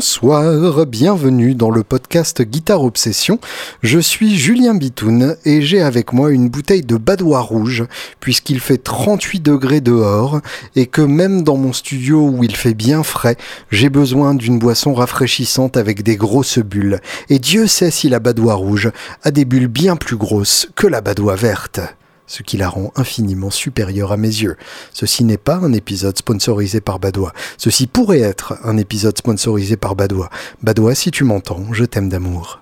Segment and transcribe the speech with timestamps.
[0.00, 3.38] Bonsoir, bienvenue dans le podcast Guitare Obsession.
[3.82, 7.84] Je suis Julien Bitoun et j'ai avec moi une bouteille de badois rouge
[8.18, 10.40] puisqu'il fait 38 degrés dehors
[10.74, 13.36] et que même dans mon studio où il fait bien frais,
[13.70, 17.02] j'ai besoin d'une boisson rafraîchissante avec des grosses bulles.
[17.28, 18.90] Et Dieu sait si la badois rouge
[19.22, 21.82] a des bulles bien plus grosses que la badois verte
[22.30, 24.56] ce qui la rend infiniment supérieure à mes yeux.
[24.92, 27.32] Ceci n'est pas un épisode sponsorisé par Badois.
[27.58, 30.30] Ceci pourrait être un épisode sponsorisé par Badois.
[30.62, 32.60] Badois, si tu m'entends, je t'aime d'amour.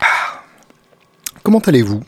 [0.00, 0.40] Ah.
[1.42, 2.02] Comment allez-vous?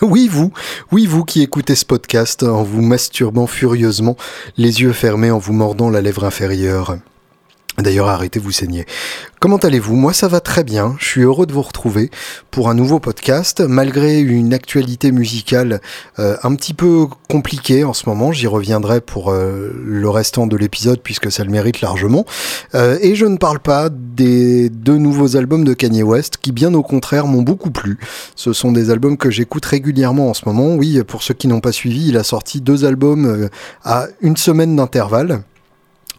[0.00, 0.54] Oui, vous,
[0.90, 4.16] oui, vous qui écoutez ce podcast en vous masturbant furieusement,
[4.56, 6.96] les yeux fermés en vous mordant la lèvre inférieure.
[7.78, 8.86] D'ailleurs, arrêtez vous saigner.
[9.40, 9.96] Comment allez-vous?
[9.96, 10.94] Moi, ça va très bien.
[11.00, 12.08] Je suis heureux de vous retrouver
[12.52, 15.80] pour un nouveau podcast, malgré une actualité musicale
[16.20, 18.30] euh, un petit peu compliquée en ce moment.
[18.30, 22.26] J'y reviendrai pour euh, le restant de l'épisode puisque ça le mérite largement.
[22.76, 26.72] Euh, et je ne parle pas des deux nouveaux albums de Kanye West qui, bien
[26.74, 27.98] au contraire, m'ont beaucoup plu.
[28.36, 30.76] Ce sont des albums que j'écoute régulièrement en ce moment.
[30.76, 33.50] Oui, pour ceux qui n'ont pas suivi, il a sorti deux albums
[33.82, 35.42] à une semaine d'intervalle.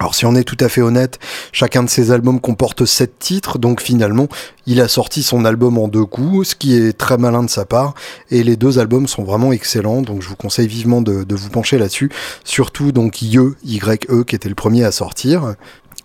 [0.05, 1.17] Alors si on est tout à fait honnête,
[1.51, 4.27] chacun de ces albums comporte sept titres, donc finalement
[4.67, 7.65] il a sorti son album en deux coups, ce qui est très malin de sa
[7.65, 7.95] part,
[8.29, 11.79] et les deux albums sont vraiment excellents, donc je vous conseille vivement de, vous pencher
[11.79, 12.11] là-dessus,
[12.43, 15.55] surtout donc YE, Y-E, qui était le premier à sortir,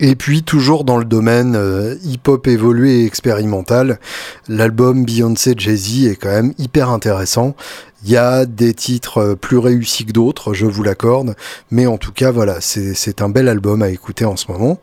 [0.02, 4.00] et puis toujours dans le domaine euh, hip-hop évolué et expérimental,
[4.48, 7.54] l'album Beyoncé Jay-Z est quand même hyper intéressant.
[8.02, 11.36] Il y a des titres euh, plus réussis que d'autres, je vous l'accorde,
[11.70, 14.78] mais en tout cas, voilà, c'est un bel album à écouter en ce moment.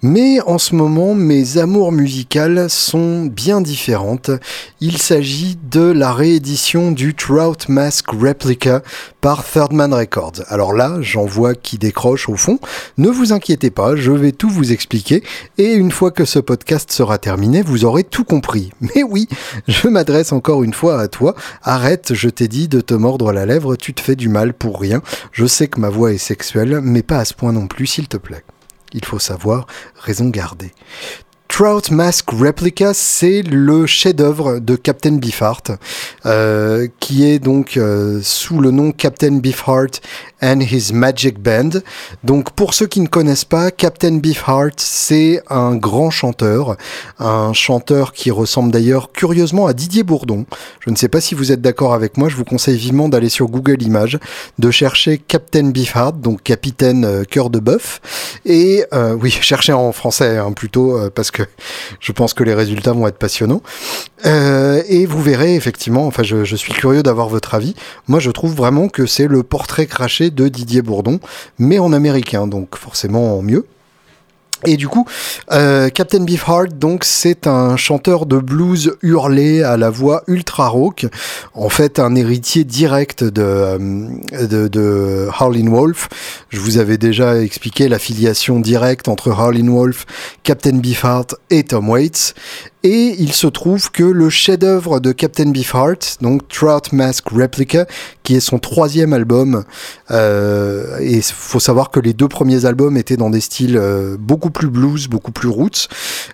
[0.00, 4.30] Mais en ce moment, mes amours musicales sont bien différentes.
[4.80, 8.82] Il s'agit de la réédition du Trout Mask Replica
[9.20, 10.42] par Third Man Records.
[10.48, 12.58] Alors là, j'en vois qui décroche au fond.
[12.96, 15.22] Ne vous inquiétez pas, je vais tout vous expliquer,
[15.58, 18.70] et une fois que ce podcast sera terminé, vous aurez tout compris.
[18.80, 19.28] Mais oui,
[19.68, 21.34] je m'adresse encore une fois à toi.
[21.62, 24.80] Arrête, je t'ai dit de te mordre la lèvre, tu te fais du mal pour
[24.80, 25.02] rien.
[25.32, 28.08] Je sais que ma voix est sexuelle, mais pas à ce point non plus, s'il
[28.08, 28.44] te plaît.
[28.92, 30.72] Il faut savoir raison garder.
[31.52, 35.72] Trout Mask Replica, c'est le chef-d'œuvre de Captain Beefheart,
[36.24, 40.00] euh, qui est donc euh, sous le nom Captain Beefheart
[40.42, 41.68] and His Magic Band.
[42.24, 46.78] Donc pour ceux qui ne connaissent pas, Captain Beefheart, c'est un grand chanteur,
[47.18, 50.46] un chanteur qui ressemble d'ailleurs curieusement à Didier Bourdon.
[50.80, 53.28] Je ne sais pas si vous êtes d'accord avec moi, je vous conseille vivement d'aller
[53.28, 54.18] sur Google Images,
[54.58, 58.00] de chercher Captain Beefheart, donc capitaine euh, cœur de bœuf,
[58.46, 61.41] et euh, oui, cherchez en français hein, plutôt, parce que
[62.00, 63.62] je pense que les résultats vont être passionnants.
[64.24, 67.74] et vous verrez effectivement, enfin je, suis curieux d'avoir votre avis,
[68.08, 71.20] moi je trouve vraiment que c'est le portrait craché de Didier Bourdon,
[71.58, 73.66] mais en américain, donc forcément en mieux.
[74.64, 75.06] Et du coup,
[75.50, 81.06] euh, Captain Beefheart, donc, c'est un chanteur de blues hurlé à la voix ultra rauque.
[81.54, 86.08] En fait, un héritier direct de, euh, de, Harlin Wolf.
[86.50, 90.06] Je vous avais déjà expliqué l'affiliation directe entre Harlin Wolf,
[90.42, 92.34] Captain Beefheart et Tom Waits.
[92.84, 97.86] Et il se trouve que le chef-d'œuvre de Captain Beefheart, donc Trout Mask Replica,
[98.24, 99.64] qui est son troisième album,
[100.10, 104.16] euh, et il faut savoir que les deux premiers albums étaient dans des styles euh,
[104.18, 105.88] beaucoup plus blues, beaucoup plus roots,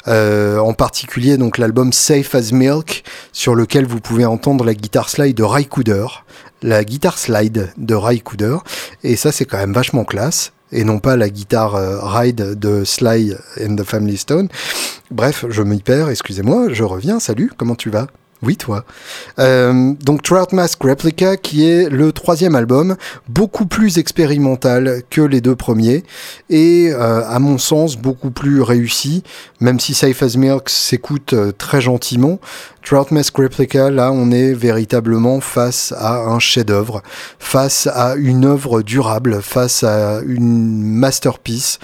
[0.07, 5.11] euh, en particulier donc l'album Safe as Milk, sur lequel vous pouvez entendre la guitare
[5.11, 6.07] slide de Ray Cooder,
[6.63, 8.57] la guitare slide de Ray Cooder,
[9.05, 12.85] et ça c'est quand même vachement classe et non pas la guitare euh, ride de
[12.85, 14.49] Sly and the Family Stone.
[15.11, 18.09] Bref, je m'y perds, excusez-moi, je reviens, salut, comment tu vas?
[18.43, 18.85] Oui, toi.
[19.41, 22.97] Euh, donc Trout Mask Replica, qui est le troisième album,
[23.29, 26.05] beaucoup plus expérimental que les deux premiers,
[26.49, 29.25] et euh, à mon sens beaucoup plus réussi,
[29.61, 32.39] même si Safe as Milk s'écoute euh, très gentiment.
[32.85, 37.03] Trout Mask Replica, là, on est véritablement face à un chef-d'œuvre,
[37.41, 41.81] face à une œuvre durable, face à une masterpiece,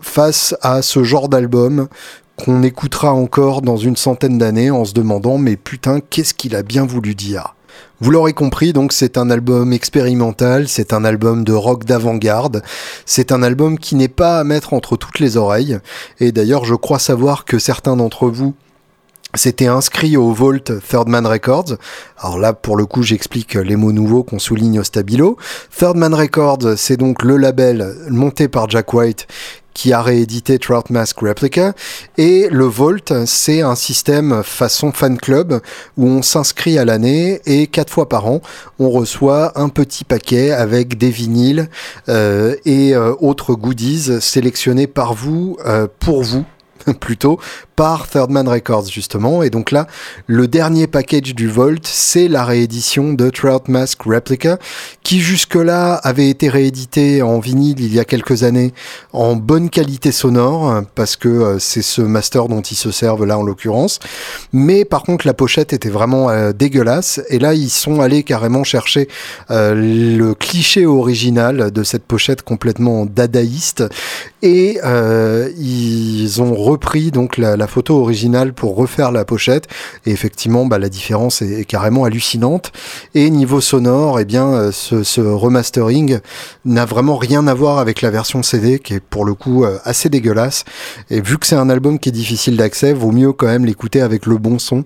[0.00, 1.88] face à ce genre d'album
[2.36, 6.62] qu'on écoutera encore dans une centaine d'années en se demandant mais putain qu'est-ce qu'il a
[6.62, 7.54] bien voulu dire?
[8.00, 12.62] Vous l'aurez compris, donc c'est un album expérimental, c'est un album de rock d'avant-garde,
[13.06, 15.78] c'est un album qui n'est pas à mettre entre toutes les oreilles,
[16.20, 18.54] et d'ailleurs je crois savoir que certains d'entre vous
[19.34, 21.76] s'étaient inscrits au Vault Third Man Records.
[22.18, 25.36] Alors là, pour le coup, j'explique les mots nouveaux qu'on souligne au stabilo.
[25.76, 29.26] Third Man Records, c'est donc le label monté par Jack White
[29.76, 31.74] qui a réédité Trout Mask Replica.
[32.16, 35.60] Et le Vault, c'est un système façon fan club
[35.98, 38.40] où on s'inscrit à l'année et quatre fois par an,
[38.78, 41.68] on reçoit un petit paquet avec des vinyles
[42.08, 46.46] euh, et euh, autres goodies sélectionnés par vous, euh, pour vous
[47.00, 47.38] plutôt
[47.76, 49.42] par Third Man Records justement.
[49.42, 49.86] Et donc là,
[50.26, 54.58] le dernier package du Volt, c'est la réédition de Trout Mask Replica,
[55.02, 58.72] qui jusque-là avait été réédité en vinyle il y a quelques années
[59.12, 63.38] en bonne qualité sonore, parce que euh, c'est ce master dont ils se servent là
[63.38, 63.98] en l'occurrence.
[64.52, 67.20] Mais par contre, la pochette était vraiment euh, dégueulasse.
[67.28, 69.08] Et là, ils sont allés carrément chercher
[69.50, 73.84] euh, le cliché original de cette pochette complètement dadaïste.
[74.42, 74.78] Et
[75.58, 76.52] ils ont
[77.12, 79.66] donc la photo originale pour refaire la pochette.
[80.04, 82.72] Et effectivement, bah, la différence est, carrément hallucinante.
[83.14, 86.20] Et niveau sonore, eh bien, euh, ce, remastering
[86.64, 89.78] n'a vraiment rien à voir avec la version CD, qui est pour le coup euh,
[89.84, 90.64] assez dégueulasse.
[91.10, 94.00] Et vu que c'est un album qui est difficile d'accès, vaut mieux quand même l'écouter
[94.00, 94.84] avec le bon son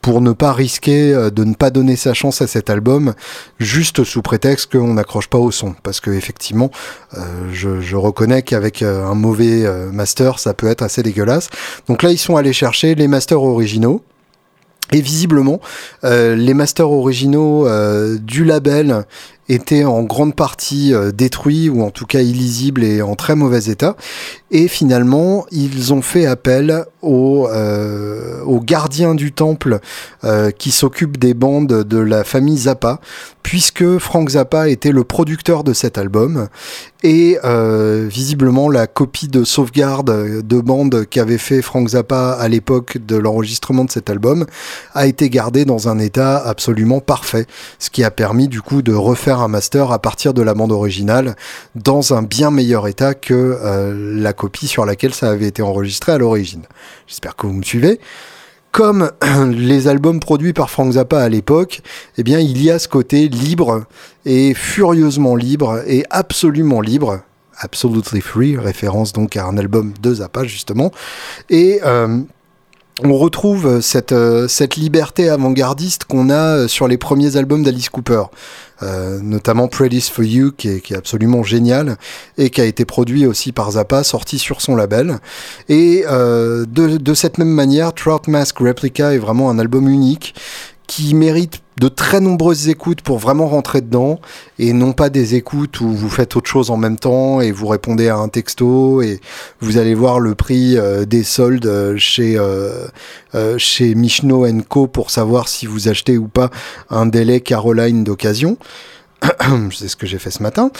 [0.00, 3.14] pour ne pas risquer euh, de ne pas donner sa chance à cet album
[3.58, 5.74] juste sous prétexte qu'on n'accroche pas au son.
[5.82, 6.70] Parce que effectivement
[7.16, 7.20] euh,
[7.52, 11.48] je, reconnais qu'avec euh, un mauvais master ça peut être assez dégueulasse.
[11.88, 14.02] Donc là ils sont allés chercher les masters originaux.
[14.92, 15.60] Et visiblement,
[16.02, 17.68] les masters originaux
[18.18, 19.04] du label
[19.52, 23.96] étaient en grande partie détruits ou en tout cas illisibles et en très mauvais état.
[24.50, 29.78] Et finalement, ils ont fait appel aux, euh, aux gardiens du temple
[30.24, 33.00] euh, qui s'occupent des bandes de la famille Zappa,
[33.42, 36.48] puisque Frank Zappa était le producteur de cet album.
[37.02, 42.98] Et euh, visiblement, la copie de sauvegarde de bande qu'avait fait Frank Zappa à l'époque
[42.98, 44.44] de l'enregistrement de cet album
[44.94, 47.46] a été gardée dans un état absolument parfait,
[47.78, 50.72] ce qui a permis du coup de refaire un master à partir de la bande
[50.72, 51.36] originale
[51.74, 53.58] dans un bien meilleur état que
[54.16, 56.62] la copie sur laquelle ça avait été enregistré à l'origine.
[57.06, 58.00] J'espère que vous me suivez.
[58.72, 59.10] Comme
[59.50, 61.82] les albums produits par Frank Zappa à l'époque,
[62.18, 63.84] eh bien, il y a ce côté libre
[64.24, 67.20] et furieusement libre et absolument libre.
[67.58, 70.92] Absolutely Free, référence donc à un album de Zappa justement.
[71.50, 72.20] Et euh,
[73.02, 78.22] on retrouve euh, cette liberté avant-gardiste qu'on a sur les premiers albums d'Alice Cooper.
[78.82, 81.96] Euh, notamment Pretty's for You, qui est, qui est, absolument génial,
[82.38, 85.18] et qui a été produit aussi par Zappa, sorti sur son label.
[85.68, 90.34] Et euh, de, de, cette même manière, Trout Mask Replica est vraiment un album unique
[90.86, 94.20] qui mérite de très nombreuses écoutes pour vraiment rentrer dedans
[94.58, 97.66] et non pas des écoutes où vous faites autre chose en même temps et vous
[97.66, 99.18] répondez à un texto et
[99.60, 105.10] vous allez voir le prix euh, des soldes euh, chez euh, chez Michno Co pour
[105.10, 106.50] savoir si vous achetez ou pas
[106.90, 108.58] un délai Caroline d'occasion.
[109.72, 110.70] C'est ce que j'ai fait ce matin.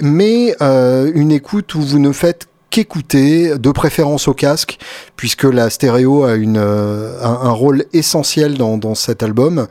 [0.00, 4.78] mais une écoute où vous ne faites qu'écouter, de préférence au casque,
[5.14, 9.66] puisque la stéréo a une, euh, un, rôle essentiel dans, cet album.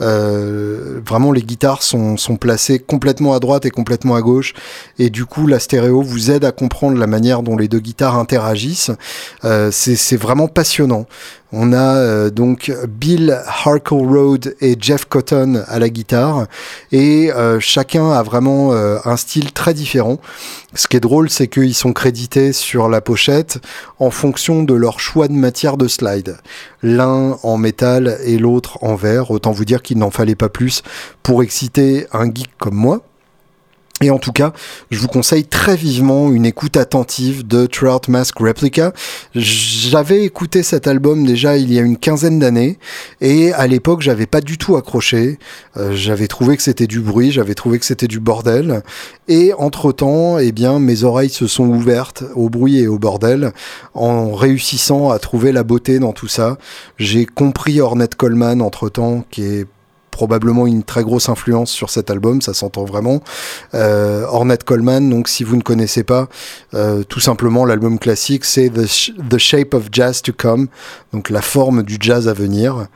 [0.00, 4.54] Euh, vraiment, les guitares sont, sont placées complètement à droite et complètement à gauche,
[4.98, 8.16] et du coup, la stéréo vous aide à comprendre la manière dont les deux guitares
[8.16, 8.90] interagissent.
[9.44, 11.06] Euh, C'est vraiment passionnant.
[11.52, 16.46] On a euh, donc Bill Harkleroad et Jeff Cotton à la guitare
[16.90, 20.18] et euh, chacun a vraiment euh, un style très différent.
[20.74, 23.58] Ce qui est drôle, c'est qu'ils sont crédités sur la pochette
[24.00, 26.36] en fonction de leur choix de matière de slide.
[26.82, 29.30] L'un en métal et l'autre en verre.
[29.30, 30.82] Autant vous dire qu'il n'en fallait pas plus
[31.22, 33.02] pour exciter un geek comme moi.
[34.02, 34.52] Et en tout cas,
[34.90, 38.92] je vous conseille très vivement une écoute attentive de Trout Mask Replica.
[39.34, 42.78] J'avais écouté cet album déjà il y a une quinzaine d'années
[43.22, 45.38] et à l'époque j'avais pas du tout accroché.
[45.78, 48.82] Euh, j'avais trouvé que c'était du bruit, j'avais trouvé que c'était du bordel.
[49.28, 53.52] Et entre temps, eh bien, mes oreilles se sont ouvertes au bruit et au bordel
[53.94, 56.58] en réussissant à trouver la beauté dans tout ça.
[56.98, 59.66] J'ai compris Ornette Coleman entre temps, qui est
[60.16, 63.20] probablement une très grosse influence sur cet album, ça s'entend vraiment.
[63.74, 66.30] Euh, Ornette Coleman, donc si vous ne connaissez pas,
[66.72, 70.68] euh, tout simplement l'album classique, c'est The, Shape of Jazz to Come,
[71.12, 72.86] donc la forme du jazz à venir.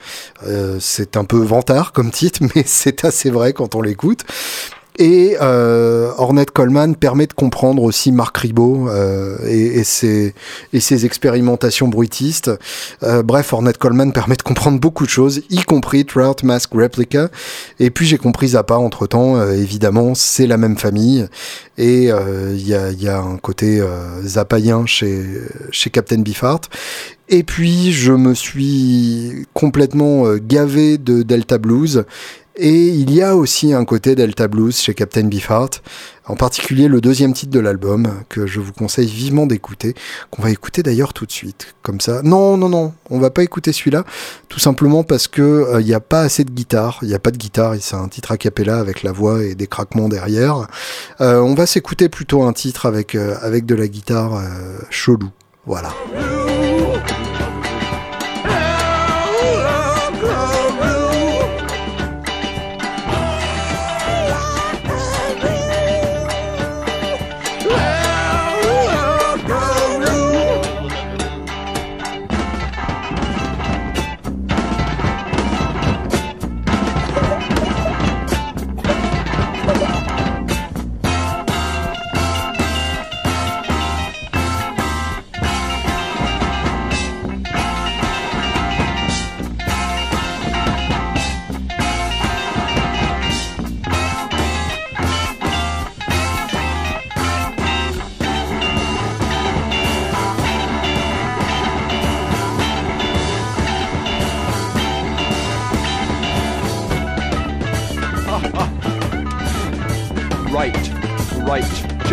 [0.46, 4.24] Euh, c'est un peu vantard comme titre, mais c'est assez vrai quand on l'écoute.
[4.98, 10.34] Et euh, Ornette Coleman permet de comprendre aussi Marc Ribot euh, et, et, ses,
[10.72, 12.50] et ses expérimentations bruitistes.
[13.02, 17.28] Euh, bref, Ornette Coleman permet de comprendre beaucoup de choses, y compris Trout Mask Replica.
[17.78, 21.26] Et puis j'ai compris Zappa entre temps, euh, évidemment, c'est la même famille.
[21.78, 25.24] Et il euh, y a, y, a, un côté euh, zappaïen chez,
[25.70, 26.68] chez Captain Beefheart.
[27.28, 32.04] Et puis je me suis complètement gavé de Delta Blues
[32.56, 35.82] Et il y a aussi un côté Delta Blues chez Captain Beefheart,
[36.26, 39.94] en particulier le deuxième titre de l'album que je vous conseille vivement d'écouter,
[40.30, 41.74] qu'on va écouter d'ailleurs tout de suite.
[41.82, 44.04] Comme ça, non, non, non, on va pas écouter celui-là,
[44.48, 47.30] tout simplement parce que il n'y a pas assez de guitare, il n'y a pas
[47.30, 50.66] de guitare, c'est un titre a cappella avec la voix et des craquements derrière.
[51.20, 54.42] on va s'écouter plutôt un titre avec avec de la guitare
[54.90, 55.30] chelou.
[55.66, 55.94] Voilà.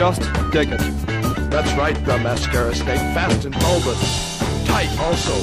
[0.07, 0.21] Just.
[1.51, 2.99] That's right, the mascara snake.
[3.13, 3.99] Fast and bulbous.
[4.65, 5.33] Tight also.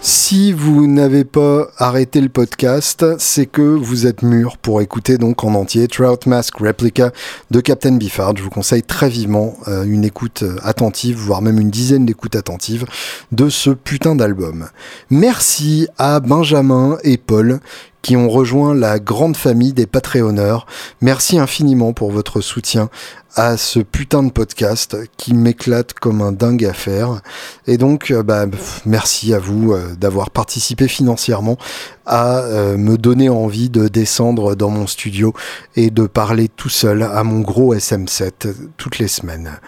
[0.00, 5.42] Si vous n'avez pas arrêté le podcast, c'est que vous êtes mûr pour écouter donc
[5.42, 7.10] en entier Trout Mask Replica
[7.50, 8.36] de Captain Biffard.
[8.36, 12.36] Je vous conseille très vivement euh, une écoute euh, attentive, voire même une dizaine d'écoutes
[12.36, 12.84] attentives
[13.32, 14.68] de ce putain d'album.
[15.10, 17.60] Merci à Benjamin et Paul
[18.04, 20.66] qui ont rejoint la grande famille des Patreonneurs.
[21.00, 22.90] Merci infiniment pour votre soutien
[23.34, 27.22] à ce putain de podcast qui m'éclate comme un dingue à faire.
[27.66, 28.44] Et donc, euh, bah,
[28.84, 31.56] merci à vous euh, d'avoir participé financièrement
[32.04, 35.32] à euh, me donner envie de descendre dans mon studio
[35.74, 39.58] et de parler tout seul à mon gros SM7 toutes les semaines.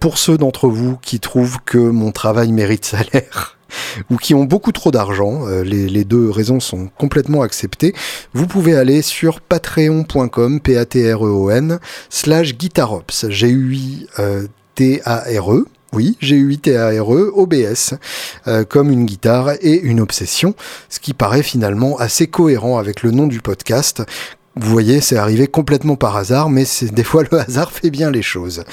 [0.00, 3.58] pour ceux d'entre vous qui trouvent que mon travail mérite salaire,
[4.10, 7.94] ou qui ont beaucoup trop d'argent, euh, les, deux raisons sont complètement acceptées,
[8.34, 11.78] vous pouvez aller sur patreon.com, P-A-T-R-E-O-N,
[12.10, 14.08] slash guitarops, G-U-I-T-A-R-E,
[15.58, 17.94] e, oui, G-U-I-T-A-R-E, OBS,
[18.48, 20.54] euh, comme une guitare et une obsession,
[20.88, 24.02] ce qui paraît finalement assez cohérent avec le nom du podcast,
[24.54, 28.10] vous voyez, c'est arrivé complètement par hasard, mais c'est des fois le hasard fait bien
[28.10, 28.64] les choses.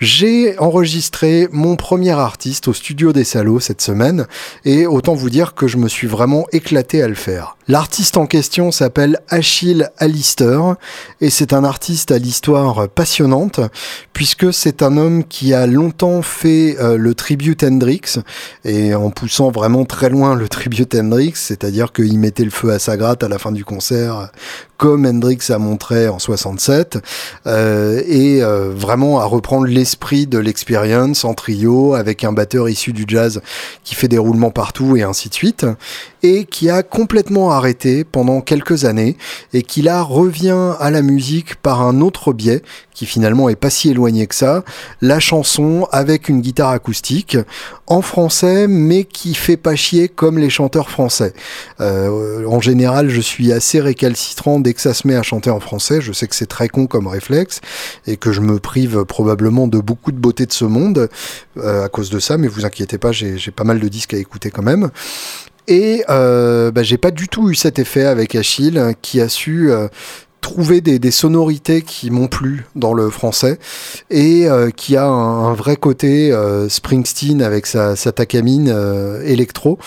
[0.00, 4.26] J'ai enregistré mon premier artiste au studio des salauds cette semaine,
[4.64, 7.56] et autant vous dire que je me suis vraiment éclaté à le faire.
[7.68, 10.58] L'artiste en question s'appelle Achille Allister,
[11.20, 13.60] et c'est un artiste à l'histoire passionnante,
[14.12, 18.16] puisque c'est un homme qui a longtemps fait euh, le tribute Hendrix,
[18.64, 22.80] et en poussant vraiment très loin le tribute Hendrix, c'est-à-dire qu'il mettait le feu à
[22.80, 24.30] sa gratte à la fin du concert,
[24.78, 26.98] comme Hendrix a montré en 67,
[27.46, 32.92] euh, et euh, vraiment à reprendre l'esprit de l'expérience en trio avec un batteur issu
[32.92, 33.40] du jazz
[33.84, 35.66] qui fait des roulements partout et ainsi de suite,
[36.22, 39.16] et qui a complètement arrêté pendant quelques années
[39.52, 42.62] et qui là revient à la musique par un autre biais
[42.94, 44.64] qui finalement est pas si éloigné que ça,
[45.00, 47.38] la chanson avec une guitare acoustique
[47.86, 51.32] en français mais qui fait pas chier comme les chanteurs français.
[51.80, 55.60] Euh, en général, je suis assez récalcitrant dès que ça se met à chanter en
[55.60, 56.00] français.
[56.00, 57.60] Je sais que c'est très con comme réflexe
[58.08, 61.08] et que je me prive probablement de beaucoup de beauté de ce monde
[61.58, 64.18] euh, à cause de ça, mais vous inquiétez pas, j'ai pas mal de disques à
[64.18, 64.90] écouter quand même.
[65.68, 69.70] Et euh, bah, j'ai pas du tout eu cet effet avec Achille qui a su
[69.70, 69.88] euh,
[70.40, 73.58] trouver des, sonorités qui m'ont plu dans le français
[74.08, 76.34] et euh, qui a un, vrai côté
[76.70, 78.74] Springsteen avec sa, sa takamine
[79.24, 79.78] électro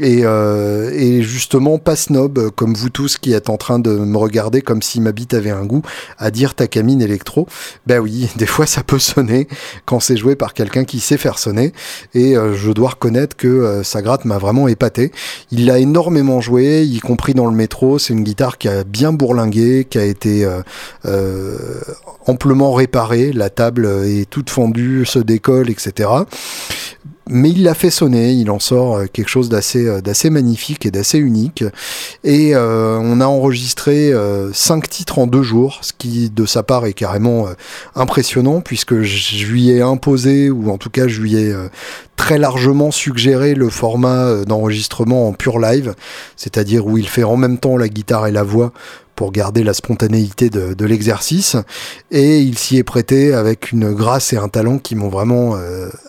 [0.00, 4.16] et, euh, et, justement pas snob comme vous tous qui êtes en train de me
[4.16, 5.82] regarder comme si ma bite avait un goût
[6.18, 7.46] à dire ta camine électro.
[7.86, 9.46] Ben oui, des fois ça peut sonner
[9.84, 11.72] quand c'est joué par quelqu'un qui sait faire sonner
[12.14, 15.12] et euh, je dois reconnaître que euh, sa gratte m'a vraiment épaté.
[15.50, 17.98] Il l'a énormément joué, y compris dans le métro.
[17.98, 20.48] C'est une guitare qui a bien bourlingué, qui a été
[21.04, 21.80] euh,
[22.26, 23.32] amplement réparée.
[23.32, 26.08] La table est toute fendue, se décolle, etc
[27.30, 30.84] mais il l'a fait sonner, il en sort euh, quelque chose d'assez euh, d'assez magnifique
[30.84, 31.64] et d'assez unique.
[32.24, 34.12] Et euh, on a enregistré
[34.52, 37.46] cinq titres en deux jours, ce qui de sa part est carrément
[37.94, 41.54] impressionnant puisque je lui ai imposé ou en tout cas je lui ai
[42.16, 45.94] très largement suggéré le format d'enregistrement en pure live,
[46.36, 48.72] c'est-à-dire où il fait en même temps la guitare et la voix
[49.20, 51.54] pour garder la spontanéité de, l'exercice.
[52.10, 55.58] Et il s'y est prêté avec une grâce et un talent qui m'ont vraiment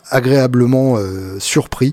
[0.10, 0.96] agréablement
[1.38, 1.91] surpris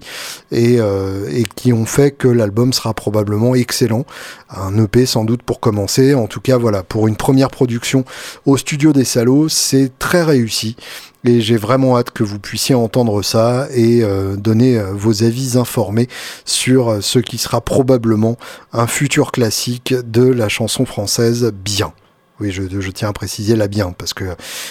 [0.53, 4.05] et, et qui ont fait que l'album sera probablement excellent.
[4.49, 6.15] Un EP sans doute pour commencer.
[6.15, 8.05] En tout cas, voilà, pour une première production
[8.47, 10.77] au studio des Salauds, c'est très réussi.
[11.25, 15.59] Et j'ai vraiment hâte que vous puissiez entendre ça et euh, donner euh, vos avis
[15.59, 16.09] informés
[16.45, 18.37] sur euh, ce qui sera probablement
[18.73, 21.93] un futur classique de la chanson française bien.
[22.41, 24.25] Oui, je, tiens à préciser la bien, parce que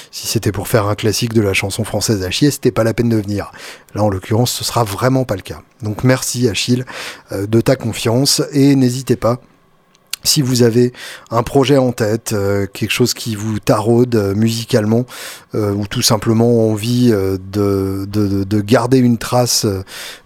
[0.10, 3.10] si c'était pour faire un classique de la chanson française chier, c'était pas la peine
[3.10, 3.51] de venir.
[3.94, 5.62] Là, en l'occurrence, ce sera vraiment pas le cas.
[5.82, 6.86] Donc merci Achille
[7.30, 9.42] de ta confiance et n'hésitez pas
[10.27, 10.93] si vous avez
[11.31, 15.05] un projet en tête, euh, quelque chose qui vous taraude euh, musicalement,
[15.55, 19.65] euh, ou tout simplement envie de, de, garder une trace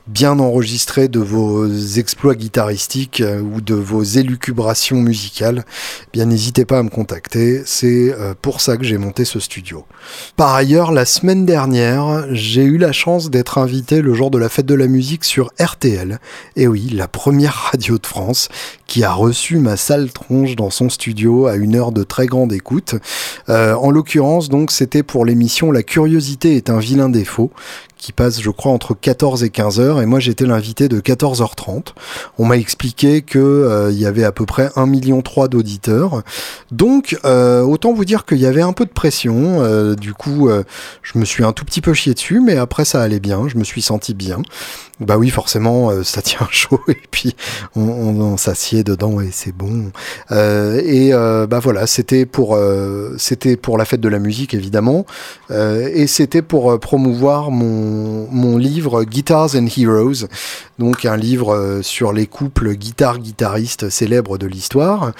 [0.07, 1.67] bien enregistré de vos
[1.97, 5.63] exploits guitaristiques euh, ou de vos élucubrations musicales,
[6.03, 9.39] eh bien n'hésitez pas à me contacter, c'est euh, pour ça que j'ai monté ce
[9.39, 9.85] studio.
[10.35, 14.49] Par ailleurs, la semaine dernière, j'ai eu la chance d'être invité le jour de la
[14.49, 16.19] fête de la musique sur RTL,
[16.55, 18.49] et oui, la première radio de France,
[18.91, 22.51] qui a reçu ma sale tronche dans son studio à une heure de très grande
[22.51, 22.95] écoute.
[23.47, 27.51] Euh, en l'occurrence, donc, c'était pour l'émission La curiosité est un vilain défaut,
[28.01, 30.01] qui passe, je crois, entre 14 et 15 heures.
[30.01, 31.93] Et moi, j'étais l'invité de 14h30.
[32.39, 36.23] On m'a expliqué que euh, il y avait à peu près 1,3 million d'auditeurs.
[36.71, 39.61] Donc, euh, autant vous dire qu'il y avait un peu de pression.
[39.61, 40.49] Euh, du coup,
[41.03, 43.47] je me suis un tout petit peu chié dessus, mais après, ça allait bien.
[43.47, 44.41] Je me suis senti bien.
[44.99, 47.35] Bah oui, forcément, ça tient chaud et puis
[47.75, 49.91] on, on, s'assied dedans et c'est bon.
[50.31, 52.59] et bah voilà, c'était pour
[53.17, 55.07] c'était pour la fête de la musique évidemment,
[55.49, 60.27] et c'était pour promouvoir mon mon, livre Guitars and Heroes,
[60.79, 65.13] donc un livre euh, sur les couples guitare-guitariste célèbres de l'histoire.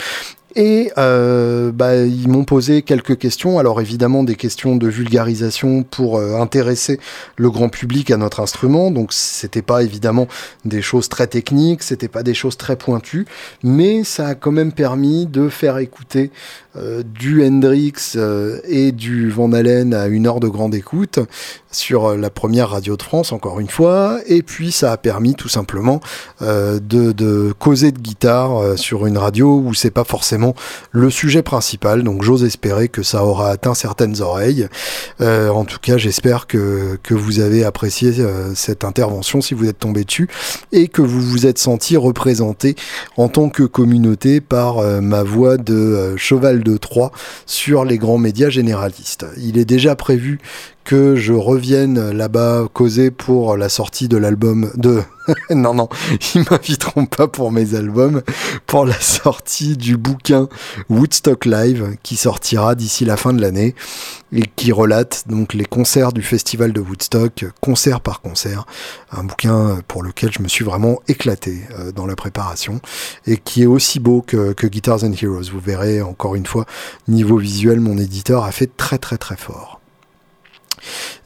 [0.56, 3.58] Et euh, bah, ils m'ont posé quelques questions.
[3.58, 7.00] Alors évidemment des questions de vulgarisation pour euh, intéresser
[7.38, 8.92] le grand public à notre instrument.
[8.92, 10.28] Donc c'était pas évidemment
[10.66, 13.26] des choses très techniques, c'était pas des choses très pointues,
[13.64, 16.32] mais ça a quand même permis de faire écouter
[16.78, 21.20] euh, du Hendrix euh, et du Van Halen à une heure de grande écoute
[21.70, 24.20] sur euh, la première radio de France, encore une fois.
[24.26, 26.00] Et puis ça a permis tout simplement
[26.40, 30.56] de, causer de guitare sur une radio où c'est pas forcément
[30.92, 32.04] le sujet principal.
[32.04, 34.68] Donc j'ose espérer que ça aura atteint certaines oreilles.
[35.20, 38.14] en tout cas, j'espère que, que vous avez apprécié
[38.56, 40.28] cette intervention si vous êtes tombé dessus
[40.72, 42.76] et que vous vous êtes senti représenté
[43.18, 47.12] en tant que communauté par ma voix de cheval de 3
[47.46, 49.26] sur les grands médias généralistes.
[49.38, 50.40] Il est déjà prévu
[50.84, 55.02] que je revienne là-bas causer pour la sortie de l'album de...
[55.52, 55.88] non, non,
[56.36, 58.22] ils m'inviteront pas pour mes albums,
[58.66, 60.50] pour la sortie du bouquin
[60.90, 63.76] Woodstock Live qui sortira d'ici la fin de l'année
[64.34, 68.66] et qui relate donc les concerts du festival de Woodstock, concert par concert.
[69.12, 72.82] Un bouquin pour lequel je me suis vraiment éclaté euh, dans la préparation
[73.28, 75.52] et qui est aussi beau que, que Guitars and Heroes.
[75.52, 76.66] Vous verrez encore une fois,
[77.08, 79.81] niveau visuel, mon éditeur a fait très très très fort.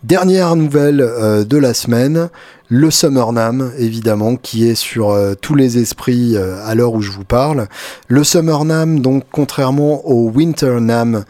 [0.03, 2.29] Dernière nouvelle euh, de la semaine,
[2.69, 7.01] le Summer Nam, évidemment, qui est sur euh, tous les esprits euh, à l'heure où
[7.01, 7.67] je vous parle.
[8.07, 11.23] Le Summer Nam, donc, contrairement au Winter Nam,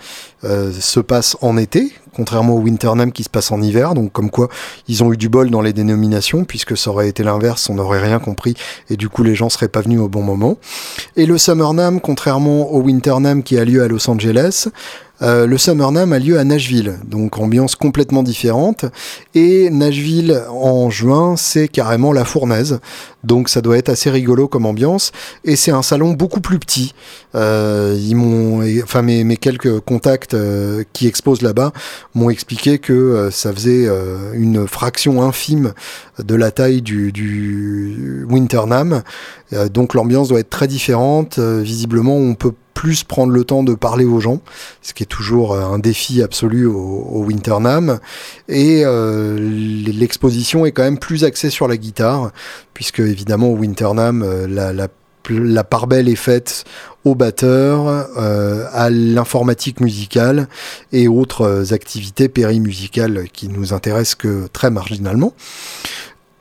[0.43, 3.95] se passe en été, contrairement au Winter Nam qui se passe en hiver.
[3.95, 4.47] Donc, comme quoi,
[4.87, 8.01] ils ont eu du bol dans les dénominations, puisque ça aurait été l'inverse, on n'aurait
[8.01, 8.53] rien compris,
[8.91, 10.57] et du coup, les gens seraient pas venus au bon moment.
[11.15, 14.67] Et le Summer Nam, contrairement au Winter Nam qui a lieu à Los Angeles,
[15.21, 18.85] euh, le Summer Nam a lieu à Nashville, donc ambiance complètement différente.
[19.33, 22.79] Et Nashville en juin, c'est carrément la fournaise,
[23.23, 25.11] donc ça doit être assez rigolo comme ambiance.
[25.43, 26.93] Et c'est un salon beaucoup plus petit.
[27.35, 27.97] Euh,
[28.83, 31.71] enfin mes, quelques contacts euh, qui exposent là-bas
[32.13, 33.87] m'ont expliqué que ça faisait
[34.33, 35.73] une fraction infime
[36.19, 39.01] de la taille du, du Winter Nam.
[39.71, 41.39] donc l'ambiance doit être très différente.
[41.39, 44.41] visiblement, on peut plus prendre le temps de parler aux gens,
[44.83, 47.99] ce qui est toujours euh, un défi absolu au, Winternam.
[48.47, 52.31] Et euh, l'exposition est quand même plus axée sur la guitare,
[52.75, 56.65] puisque évidemment au Winternam, euh, la, part belle est faite
[57.05, 60.47] au batteur, à l'informatique musicale
[60.91, 65.33] et autres activités périmusicales qui nous intéressent que très marginalement.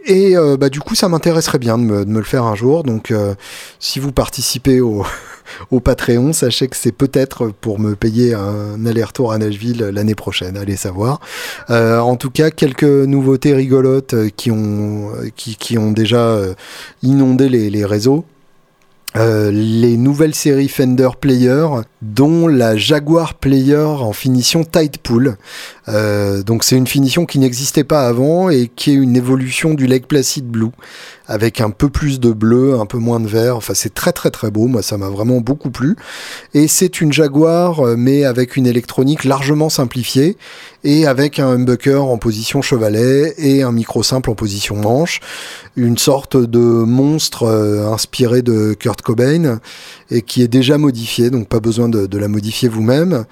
[0.06, 2.82] Et bah, du coup, ça m'intéresserait bien de me, de me, le faire un jour.
[2.82, 3.12] Donc,
[3.78, 5.04] si vous participez au,
[5.70, 6.32] au Patreon.
[6.32, 11.20] Sachez que c'est peut-être pour me payer un aller-retour à Nashville l'année prochaine, allez savoir.
[11.70, 16.54] Euh, en tout cas, quelques nouveautés rigolotes qui ont, qui, ont déjà euh,
[17.02, 18.24] inondé les, les réseaux.
[19.16, 21.66] euh, les nouvelles séries Fender Player,
[22.02, 25.36] dont la Jaguar Player en finition Tight Pool.
[25.88, 29.86] Euh, donc c'est une finition qui n'existait pas avant et qui est une évolution du
[29.86, 30.70] Lake Placid Blue,
[31.26, 33.56] avec un peu plus de bleu, un peu moins de vert.
[33.56, 35.96] Enfin c'est très très très beau, moi ça m'a vraiment beaucoup plu.
[36.54, 40.36] Et c'est une Jaguar, euh, mais avec une électronique largement simplifiée
[40.84, 45.20] et avec un humbucker en position chevalet et un micro simple en position manche,
[45.76, 47.46] une sorte de monstre
[47.90, 49.60] inspiré de Kurt Cobain
[50.10, 53.24] et qui est déjà modifié, donc pas besoin de, la modifier vous-même.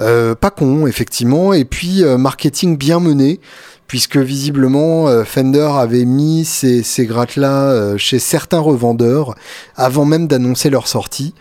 [0.00, 3.38] Euh, pas con, effectivement, et puis euh, marketing bien mené,
[3.86, 9.34] puisque visiblement euh, Fender avait mis ces, ces grattes-là chez certains revendeurs
[9.76, 11.34] avant même d'annoncer leur sortie.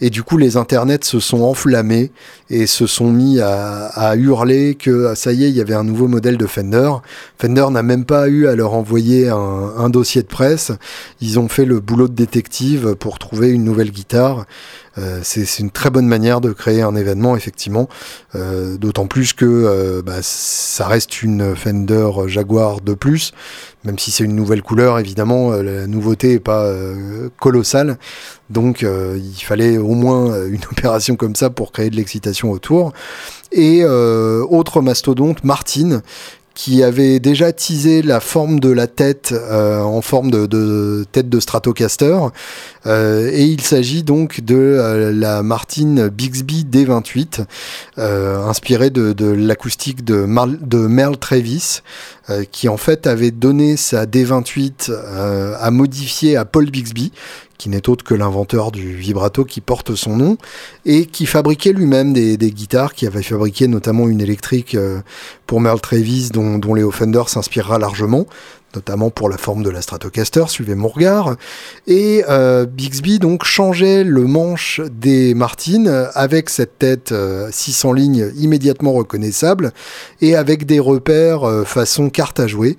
[0.00, 2.10] Et du coup, les internets se sont enflammés
[2.50, 5.84] et se sont mis à, hurler que ah, ça y est, il y avait un
[5.84, 6.90] nouveau modèle de Fender.
[7.38, 10.72] Fender n'a même pas eu à leur envoyer un, dossier de presse.
[11.20, 14.46] Ils ont fait le boulot de détective pour trouver une nouvelle guitare.
[14.98, 17.88] Euh, c'est une très bonne manière de créer un événement, effectivement.
[18.34, 23.32] Euh, d'autant plus que euh, bah, ça reste une Fender Jaguar de plus,
[23.84, 26.72] même si c'est une nouvelle couleur, évidemment, la nouveauté est pas
[27.38, 27.98] colossale.
[28.50, 32.92] Donc il fallait au moins une opération comme ça pour créer de l'excitation autour.
[33.52, 36.02] Et autre mastodonte, Martin,
[36.54, 41.40] qui avait déjà teasé la forme de la tête euh, en forme de, tête de
[41.40, 42.16] Stratocaster.
[42.86, 47.44] Euh, et il s'agit donc de euh, la Martin Bixby D28,
[47.96, 50.26] inspirée de, l'acoustique de,
[50.64, 51.80] de Merle Travis,
[52.50, 54.92] qui en fait avait donné sa D28
[55.58, 57.12] à modifier à Paul Bixby,
[57.58, 60.36] qui n'est autre que l'inventeur du vibrato qui porte son nom,
[60.84, 65.00] et qui fabriquait lui-même des, guitares, qui avait fabriqué notamment une électrique euh,
[65.46, 68.26] pour Merle Travis, dont, dont Léo Fender s'inspirera largement,
[68.74, 71.36] notamment pour la forme de la Stratocaster, suivez mon regard.
[71.86, 77.14] Et euh, Bixby donc changeait le manche des Martines avec cette tête
[77.50, 79.72] 600 euh, lignes immédiatement reconnaissable
[80.20, 82.76] et avec des repères façon carte à jouer.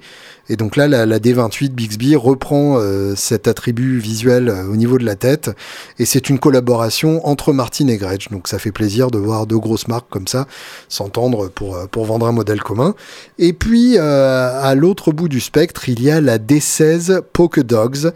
[0.47, 5.05] Et donc là, la, D28 Bixby reprend euh, cet attribut visuel euh, au niveau de
[5.05, 5.49] la tête.
[5.97, 8.29] Et c'est une collaboration entre Martin et Gretsch.
[8.29, 10.47] Donc ça fait plaisir de voir deux grosses marques comme ça
[10.87, 12.93] s'entendre pour, euh, pour vendre un modèle commun.
[13.39, 18.11] Et puis, à l'autre bout du spectre, il y a la D16 Poke Dogs.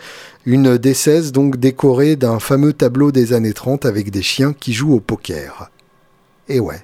[0.45, 4.93] Une D16 donc décorée d'un fameux tableau des années 30 avec des chiens qui jouent
[4.93, 5.69] au poker.
[6.47, 6.83] Et ouais.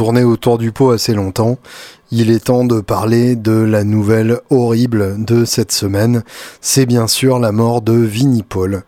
[0.00, 1.58] Tourné autour du pot assez longtemps.
[2.10, 6.22] Il est temps de parler de la nouvelle horrible de cette semaine.
[6.62, 8.82] C'est bien sûr la mort de Vinnie Paul,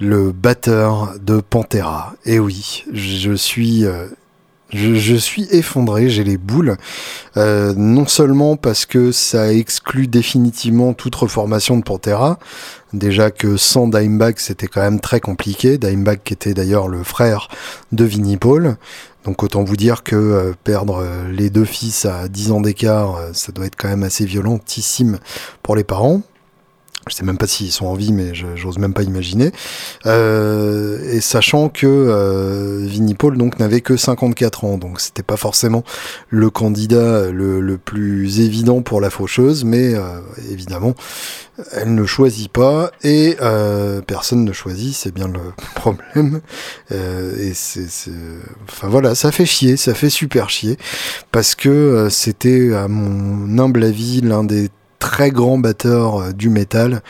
[0.00, 2.14] le batteur de Pantera.
[2.24, 3.84] Et oui, je suis...
[3.84, 4.06] Euh,
[4.70, 6.76] je, suis effondré, j'ai les boules.
[7.36, 12.40] Euh, non seulement parce que ça exclut définitivement toute reformation de Pantera,
[12.92, 15.78] déjà que sans Dimebag c'était quand même très compliqué.
[15.78, 17.46] Dimebag qui était d'ailleurs le frère
[17.92, 18.76] de Vinnie Paul.
[19.26, 23.16] Donc autant vous dire que euh, perdre euh, les deux fils à 10 ans d'écart,
[23.16, 25.18] euh, ça doit être quand même assez violentissime
[25.64, 26.22] pour les parents.
[27.08, 29.52] Je sais même pas s'ils sont en vie, mais j'ose même pas imaginer.
[30.04, 35.84] et sachant que euh, Vinnie Paul donc n'avait que 54 ans, donc c'était pas forcément
[36.30, 39.94] le candidat le, plus évident pour la faucheuse, mais
[40.50, 40.94] évidemment
[41.72, 45.40] elle ne choisit pas et euh, personne ne choisit, c'est bien le
[45.74, 46.40] problème.
[46.92, 47.86] Euh, et c'est,
[48.68, 50.76] enfin voilà, ça fait chier, ça fait super chier
[51.32, 54.68] parce que euh, c'était à mon humble avis l'un des
[55.06, 57.00] très grands batteurs euh, du métal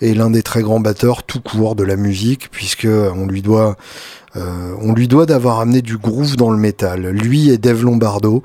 [0.00, 3.76] et l'un des très grands batteurs tout court de la musique, puisque on lui doit
[4.34, 7.06] euh, on lui doit d'avoir amené du groove dans le métal.
[7.10, 8.42] Lui et Dave Lombardo.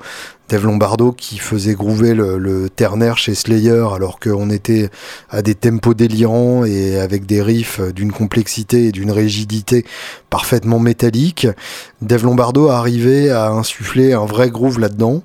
[0.48, 4.90] Dave Lombardo qui faisait groover le, le ternaire chez Slayer alors qu'on était
[5.28, 9.84] à des tempos délirants et avec des riffs d'une complexité et d'une rigidité
[10.28, 11.48] parfaitement métallique.
[12.00, 15.24] Dave Lombardo arrivait à insuffler un vrai groove là-dedans.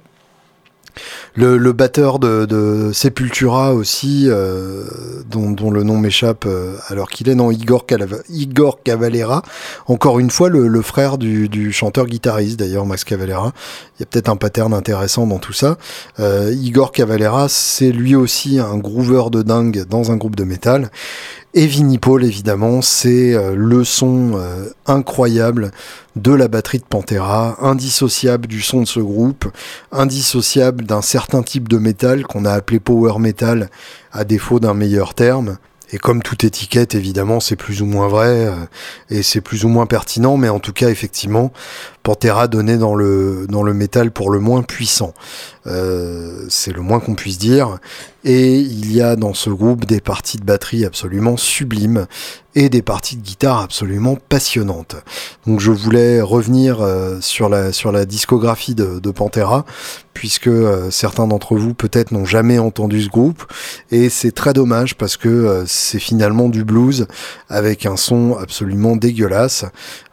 [1.36, 4.84] Le, batteur de, Sepultura aussi, euh,
[5.29, 7.86] dont, le nom m'échappe euh, alors qu'il est, non, Igor,
[8.29, 9.41] Igor Cavalera,
[9.88, 13.51] encore une fois le, frère du, chanteur-guitariste d'ailleurs, Max Cavalera.
[13.97, 15.77] Il y a peut-être un pattern intéressant dans tout ça.
[16.19, 20.89] Euh, Igor Cavalera, c'est lui aussi un groover de dingue dans un groupe de métal.
[21.58, 25.72] Et Vinnie Paul, évidemment, c'est euh, le son euh, incroyable
[26.18, 29.46] de la batterie de Pantera, indissociable du son de ce groupe,
[29.94, 33.70] indissociable d'un certain type de métal qu'on a appelé power metal
[34.12, 35.56] à défaut d'un meilleur terme.
[35.94, 38.52] Et comme toute étiquette, évidemment, c'est plus ou moins vrai euh,
[39.10, 41.54] et c'est plus ou moins pertinent, mais en tout cas, effectivement,
[42.04, 45.13] Pantera donnait dans le, dans le métal pour le moins puissant.
[45.67, 47.80] Euh, c'est le moins qu'on puisse dire.
[48.23, 52.08] Et il y a dans ce groupe des parties de batterie absolument sublimes
[52.56, 54.95] et des parties de guitare absolument passionnantes.
[55.45, 59.65] Donc je voulais revenir euh, sur, la, sur la discographie de, de Pantera,
[60.13, 63.43] puisque euh, certains d'entre vous peut-être n'ont jamais entendu ce groupe,
[63.91, 67.08] et c'est très dommage parce que c'est finalement du blues
[67.49, 69.65] avec un son absolument dégueulasse.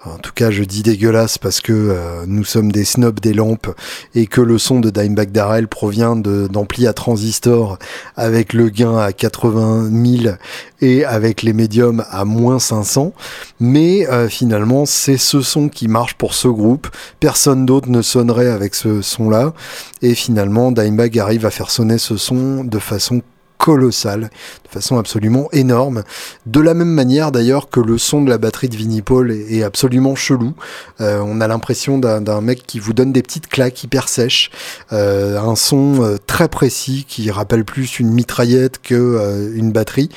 [0.04, 3.68] En tout cas, je dis dégueulasse parce que euh, nous sommes des snobs des lampes
[4.16, 7.78] et que le son de Dimebag Darrell provient d'amplis à transistor
[8.16, 9.90] avec le gain à 80
[10.22, 10.34] 000
[10.80, 13.12] et avec les médiums à moins 500.
[13.60, 16.88] Mais euh, finalement, c'est ce son qui marche pour ce groupe.
[17.20, 19.54] Personne d'autre ne sonnerait avec ce son-là.
[20.02, 23.22] Et finalement, Dimebag arrive à faire sonner ce son de façon
[23.62, 24.22] colossal,
[24.64, 26.02] de façon absolument énorme.
[26.46, 29.62] De la même manière d'ailleurs que le son de la batterie de Vinnie Paul est,
[29.62, 30.54] absolument chelou.
[31.00, 34.50] Euh, on a l'impression d'un mec qui vous donne des petites claques hyper sèches,
[34.92, 40.08] euh, un son euh, très précis qui rappelle plus une mitraillette que une batterie.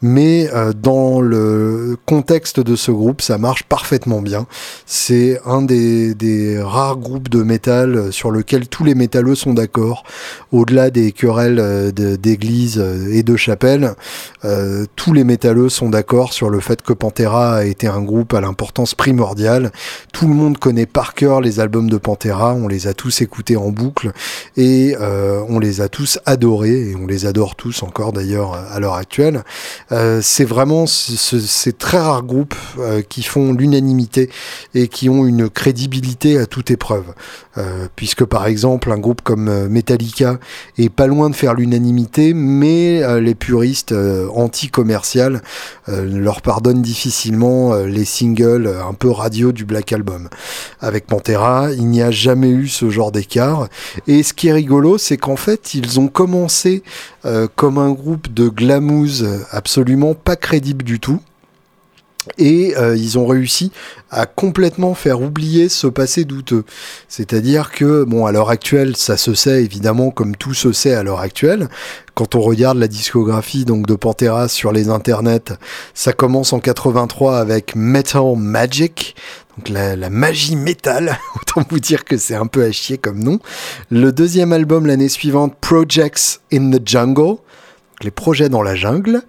[0.00, 0.48] Mais
[0.80, 4.46] dans le contexte de ce groupe, ça marche parfaitement bien.
[4.86, 10.04] C'est un des, rares groupes de métal sur lequel tous les métalleux sont d'accord,
[10.52, 13.94] au-delà des querelles d'église euh, et de Chapelle,
[14.44, 18.34] euh, tous les métalleux sont d'accord sur le fait que Pantera a été un groupe
[18.34, 19.72] à l'importance primordiale.
[20.12, 23.56] Tout le monde connaît par cœur les albums de Pantera, on les a tous écoutés
[23.56, 24.12] en boucle
[24.56, 28.80] et euh, on les a tous adorés et on les adore tous encore d'ailleurs à
[28.80, 29.42] l'heure actuelle.
[30.20, 32.54] c'est vraiment ces très rares groupes
[33.08, 34.30] qui font l'unanimité
[34.74, 37.14] et qui ont une crédibilité à toute épreuve.
[37.96, 40.38] puisque par exemple un groupe comme Metallica
[40.78, 45.42] est pas loin de faire l'unanimité, mais euh, les puristes euh, anti-commercial
[45.88, 50.28] euh, leur pardonnent difficilement les singles un peu radio du Black Album.
[50.80, 53.68] Avec Pantera, il n'y a jamais eu ce genre d'écart.
[54.06, 56.82] Et ce qui est rigolo, c'est qu'en fait, ils ont commencé
[57.56, 61.20] comme un groupe de glamouze absolument pas crédible du tout.
[62.38, 63.72] Et euh, ils ont réussi
[64.10, 66.64] à complètement faire oublier ce passé douteux.
[67.08, 71.02] C'est-à-dire que, bon, à l'heure actuelle, ça se sait évidemment comme tout se sait à
[71.02, 71.68] l'heure actuelle.
[72.14, 75.52] Quand on regarde la discographie donc de Pantera sur les internets,
[75.94, 79.16] ça commence en 83 avec Metal Magic,
[79.56, 81.18] donc la, la magie métal.
[81.36, 83.40] Autant vous dire que c'est un peu à chier comme nom.
[83.90, 87.36] Le deuxième album l'année suivante, Projects in the Jungle,
[88.02, 89.22] les projets dans la jungle.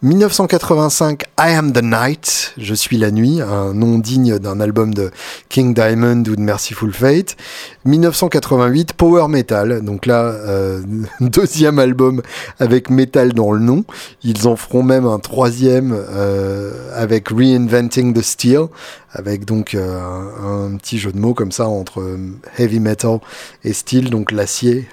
[0.00, 5.10] 1985, I Am the Night, Je suis la nuit, un nom digne d'un album de
[5.48, 7.36] King Diamond ou de Merciful Fate.
[7.84, 10.82] 1988, Power Metal, donc là, euh,
[11.20, 12.22] deuxième album
[12.60, 13.84] avec metal dans le nom.
[14.22, 18.66] Ils en feront même un troisième euh, avec Reinventing the Steel,
[19.10, 22.16] avec donc euh, un, petit jeu de mots comme ça entre
[22.56, 23.18] heavy metal
[23.64, 24.86] et steel, donc l'acier,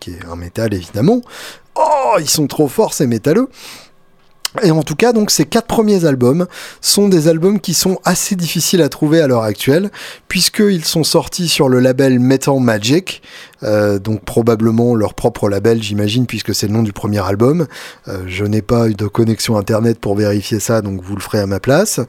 [0.00, 1.20] qui est un métal évidemment.
[1.76, 3.48] Oh, ils sont trop forts ces métalleux
[4.62, 6.46] et en tout cas, donc ces quatre premiers albums
[6.80, 9.90] sont des albums qui sont assez difficiles à trouver à l'heure actuelle,
[10.28, 13.22] puisqu'ils sont sortis sur le label Metal Magic,
[13.62, 17.66] euh, donc probablement leur propre label, j'imagine, puisque c'est le nom du premier album.
[18.08, 21.40] Euh, je n'ai pas eu de connexion internet pour vérifier ça, donc vous le ferez
[21.40, 22.00] à ma place.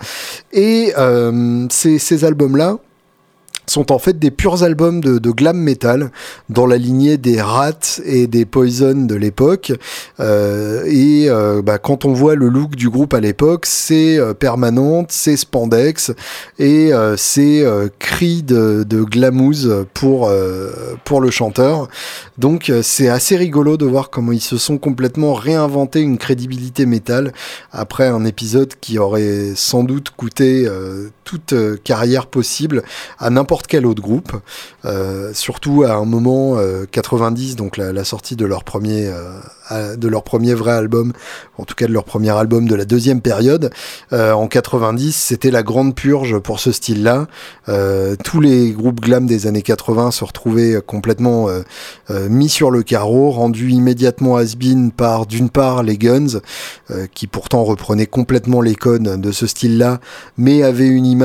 [0.53, 2.77] Et euh, ces albums-là
[3.69, 6.11] sont en fait des purs albums de, glam metal
[6.49, 9.71] dans la lignée des Rats et des Poison de l'époque.
[10.19, 14.33] Euh, et euh, bah, quand on voit le look du groupe à l'époque, c'est euh,
[14.33, 16.11] permanente, c'est spandex
[16.57, 17.63] et euh, c'est
[17.99, 20.31] cri de, de glamouze pour,
[21.05, 21.87] pour le chanteur.
[22.37, 27.33] Donc c'est assez rigolo de voir comment ils se sont complètement réinventé une crédibilité métal
[27.71, 30.67] après un épisode qui aurait sans doute coûté
[31.29, 32.81] toute carrière possible
[33.19, 34.33] à n'importe quel autre groupe,
[34.85, 36.57] euh, surtout à un moment
[36.91, 39.11] 90, donc la, sortie de leur premier
[39.71, 41.13] de leur premier vrai album,
[41.57, 43.71] en tout cas de leur premier album de la deuxième période.
[44.13, 47.27] Euh, en 90, c'était la grande purge pour ce style-là.
[47.67, 52.83] Euh, tous les groupes glam des années 80 se retrouvaient complètement euh, mis sur le
[52.83, 56.39] carreau, rendus immédiatement has-been par d'une part les Guns,
[57.13, 59.99] qui pourtant reprenaient complètement les codes de ce style-là,
[60.37, 61.18] mais avaient une image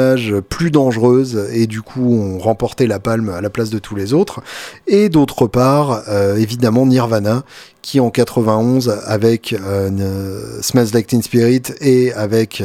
[0.49, 4.13] plus dangereuse et du coup ont remporté la palme à la place de tous les
[4.13, 4.43] autres.
[4.87, 6.03] Et d'autre part,
[6.37, 7.45] évidemment Nirvana,
[7.85, 12.63] qui en 91 avec euh, Smells Like Teen Spirit et avec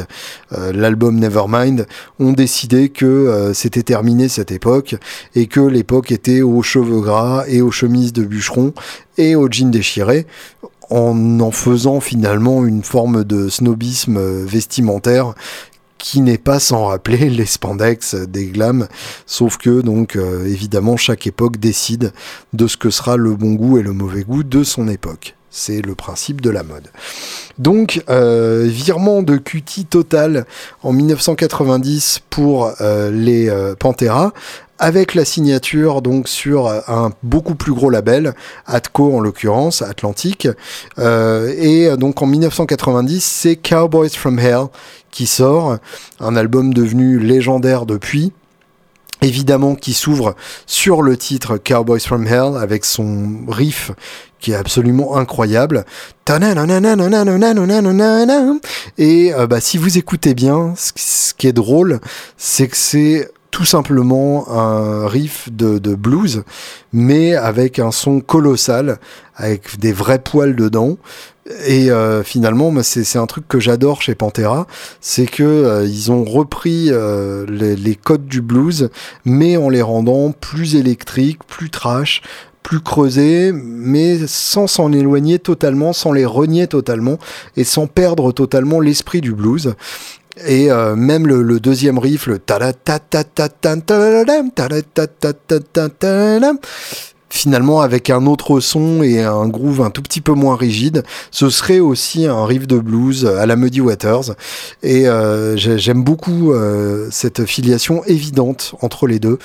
[0.56, 1.86] euh, l'album Nevermind
[2.18, 4.96] ont décidé que euh, c'était terminé cette époque
[5.34, 8.72] et que l'époque était aux cheveux gras et aux chemises de bûcheron
[9.18, 10.26] et aux jeans déchirés
[10.88, 15.34] en en faisant finalement une forme de snobisme vestimentaire
[16.00, 18.88] qui n'est pas sans rappeler les spandex des glams,
[19.26, 22.12] sauf que donc euh, évidemment chaque époque décide
[22.52, 25.36] de ce que sera le bon goût et le mauvais goût de son époque.
[25.52, 26.86] C'est le principe de la mode.
[27.58, 30.46] Donc, euh, virement de cutie total
[30.84, 34.32] en 1990 pour euh, les Pantera,
[34.78, 38.34] avec la signature donc sur un beaucoup plus gros label,
[38.64, 40.48] Atco en l'occurrence, Atlantique.
[40.98, 44.68] et donc en 1990, c'est Cowboys from Hell
[45.10, 45.78] qui sort,
[46.20, 48.32] un album devenu légendaire depuis
[49.22, 50.34] évidemment qui s'ouvre
[50.66, 53.92] sur le titre Cowboys from Hell avec son riff
[54.38, 55.84] qui est absolument incroyable.
[58.96, 62.00] Et bah, si vous écoutez bien, ce qui est drôle,
[62.38, 66.44] c'est que c'est tout simplement un riff de, de, blues,
[66.92, 68.98] mais avec un son colossal,
[69.34, 70.96] avec des vrais poils dedans.
[71.66, 74.66] Et euh, finalement, c'est un truc que j'adore chez Pantera,
[75.00, 78.90] c'est que euh, ils ont repris euh, les, codes du blues,
[79.24, 82.22] mais en les rendant plus électriques, plus trash,
[82.62, 87.18] plus creusés, mais sans s'en éloigner totalement, sans les renier totalement,
[87.56, 89.74] et sans perdre totalement l'esprit du blues.
[90.46, 92.38] Et euh, même le, le, deuxième riff, le
[97.30, 101.48] finalement avec un autre son et un groove un tout petit peu moins rigide, ce
[101.48, 104.34] serait aussi un riff de blues à la Muddy Waters.
[104.82, 109.38] Et euh, j'aime beaucoup euh, cette filiation évidente entre les deux.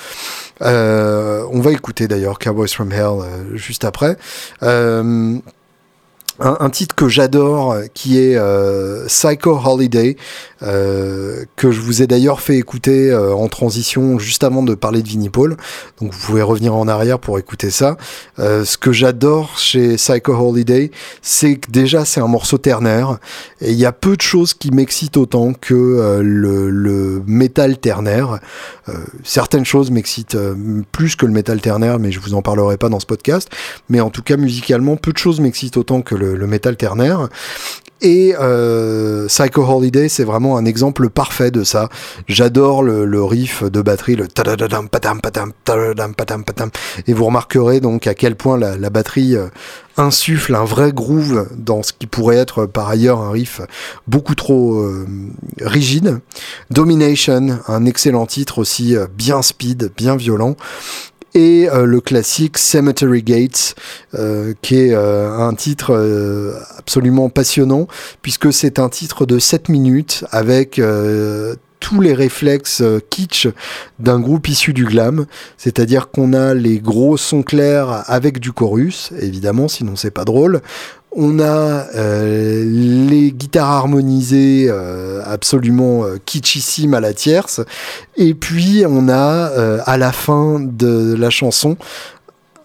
[0.62, 4.18] Euh, on va écouter d'ailleurs Cowboys from Hell euh, juste après.
[6.42, 10.18] Euh, un, titre que j'adore qui est euh, Psycho Holiday
[10.64, 15.02] euh, que je vous ai d'ailleurs fait écouter euh, en transition juste avant de parler
[15.02, 15.58] de Vinnie Paul.
[16.00, 17.98] Donc vous pouvez revenir en arrière pour écouter ça.
[18.40, 23.18] Euh, ce que j'adore chez Psycho Holiday c'est que déjà c'est un morceau ternaire.
[23.62, 27.78] Et il y a peu de choses qui m'excitent autant que euh, le, le métal
[27.78, 28.40] ternaire.
[29.24, 30.38] Certaines choses m'excitent
[30.92, 33.50] plus que le métal ternaire mais je vous en parlerai pas dans ce podcast.
[33.90, 37.30] Mais en tout cas musicalement peu de choses m'excitent autant que le le, métal ternaire.
[38.02, 41.90] Et euh, Psycho Holiday, c'est vraiment un exemple parfait de ça.
[42.28, 46.70] J'adore le, riff de batterie, le patam patam patam patam.
[47.08, 49.48] Et vous remarquerez donc à quel point la, batterie euh,
[49.98, 53.62] insuffle un vrai groove dans ce qui pourrait être par ailleurs un riff
[54.08, 55.08] beaucoup trop euh,
[55.62, 56.20] rigide.
[56.70, 60.58] Domination, un excellent titre aussi bien speed, bien violent
[61.36, 63.76] et euh, le classique Cemetery Gates,
[64.16, 65.94] euh, qui est euh, un titre
[66.78, 67.88] absolument passionnant,
[68.22, 70.82] puisque c'est un titre de 7 minutes avec
[71.80, 73.48] tous les réflexes kitsch
[74.00, 75.26] d'un groupe issu du glam,
[75.58, 80.62] c'est-à-dire qu'on a les gros sons clairs avec du chorus, évidemment, sinon c'est pas drôle.
[81.18, 87.62] On a euh, les guitares harmonisées euh, absolument euh, kitschissimes à la tierce,
[88.18, 91.78] et puis on a à la fin de la chanson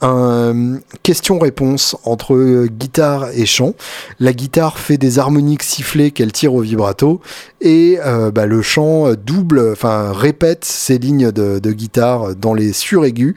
[0.02, 3.74] un question-réponse entre guitare et chant.
[4.18, 7.20] La guitare fait des harmoniques sifflées qu'elle tire au vibrato
[7.60, 13.34] et euh, bah, le chant double, enfin répète ces lignes de, guitare dans les suraigus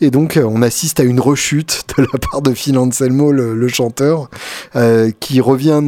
[0.00, 4.30] et donc on assiste à une rechute de la part de Phil Anselmo, le, chanteur,
[4.76, 5.82] euh, qui revient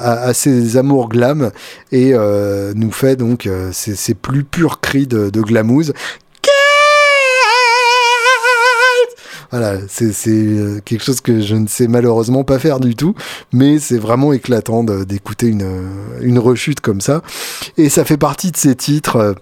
[0.00, 1.50] à, ses amours glam
[1.90, 5.40] et euh, nous fait donc ces, plus purs cris de, de
[9.52, 13.14] Voilà, c'est c'est quelque chose que je ne sais malheureusement pas faire du tout,
[13.52, 15.68] mais c'est vraiment éclatant d'écouter une,
[16.22, 17.22] une rechute comme ça.
[17.76, 19.36] Et ça fait partie de ces titres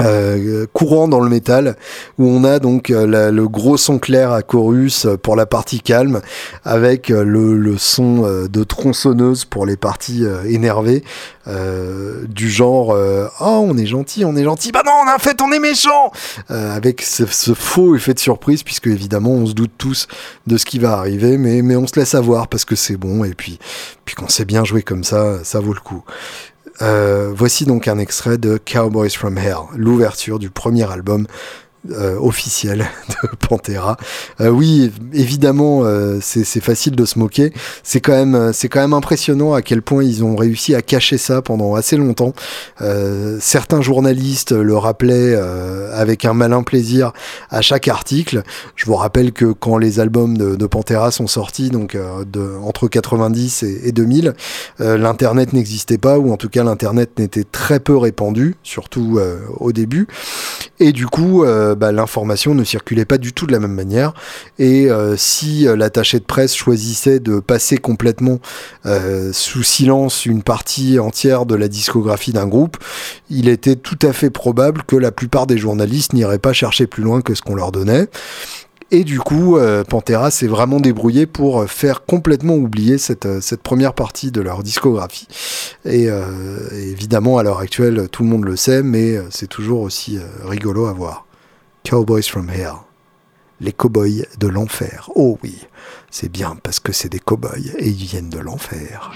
[0.00, 1.76] euh, courant dans le métal
[2.18, 6.22] où on a donc euh, le gros son clair à chorus pour la partie calme
[6.64, 11.04] avec euh, le, son de tronçonneuse pour les parties énervées
[12.28, 12.96] du genre
[13.40, 16.12] oh on est gentil on est gentil bah non en fait on est méchant
[16.48, 17.24] avec ce,
[17.54, 20.08] faux effet de surprise puisque évidemment on se doute tous
[20.46, 23.24] de ce qui va arriver mais, mais on se laisse avoir parce que c'est bon
[23.24, 23.58] et puis
[24.04, 26.04] puis quand c'est bien joué comme ça ça vaut le coup
[26.80, 31.26] euh, voici donc un extrait de Cowboys from Hell, l'ouverture du premier album
[31.90, 33.96] euh, officiel de Pantera.
[34.40, 37.52] Euh, oui, évidemment, euh, c'est facile de se moquer.
[37.82, 41.18] C'est quand même, c'est quand même impressionnant à quel point ils ont réussi à cacher
[41.18, 42.34] ça pendant assez longtemps.
[43.40, 45.34] certains journalistes le rappelaient
[45.92, 47.12] avec un malin plaisir
[47.50, 48.42] à chaque article.
[48.76, 51.96] Je vous rappelle que quand les albums de, Pantera sont sortis, donc
[52.64, 54.34] entre 90 et, et 2000,
[54.78, 59.18] l'internet n'existait pas ou en tout cas l'internet n'était très peu répandu, surtout
[59.58, 60.06] au début.
[60.78, 64.14] Et du coup, euh, bah, l'information ne circulait pas du tout de la même manière.
[64.58, 68.40] Et euh, si euh, l'attaché de presse choisissait de passer complètement
[69.32, 72.76] sous silence une partie entière de la discographie d'un groupe,
[73.30, 77.02] il était tout à fait probable que la plupart des journalistes n'iraient pas chercher plus
[77.02, 78.08] loin que ce qu'on leur donnait.
[78.90, 79.58] Et du coup,
[79.88, 85.28] Pantera s'est vraiment débrouillé pour faire complètement oublier cette première partie de leur discographie.
[85.84, 86.08] Et,
[86.72, 90.92] évidemment, à l'heure actuelle, tout le monde le sait, mais c'est toujours aussi rigolo à
[90.92, 91.26] voir.
[91.84, 92.84] Cowboys from Hell.
[93.60, 95.10] Les cowboys de l'enfer.
[95.14, 95.58] Oh oui,
[96.10, 99.12] c'est bien parce que c'est des cowboys et ils viennent de l'enfer.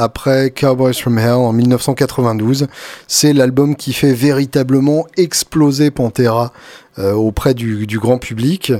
[0.00, 2.68] Après Cowboys from Hell en 1992,
[3.06, 6.52] c'est l'album qui fait véritablement exploser Pantera
[6.98, 8.72] euh, auprès du, grand public,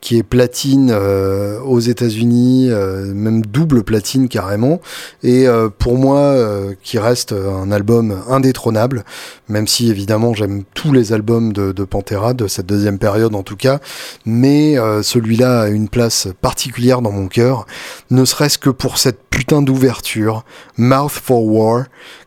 [0.00, 4.80] qui est platine euh, aux États-Unis, euh, même double platine carrément,
[5.24, 5.46] et
[5.78, 6.36] pour moi
[6.82, 9.04] qui reste un album indétrônable,
[9.48, 13.42] même si évidemment j'aime tous les albums de, de, Pantera de cette deuxième période en
[13.42, 13.80] tout cas,
[14.24, 17.66] mais celui-là a une place particulière dans mon cœur,
[18.10, 20.44] ne serait-ce que pour cette putain d'ouverture,
[20.78, 21.84] Mouth for War,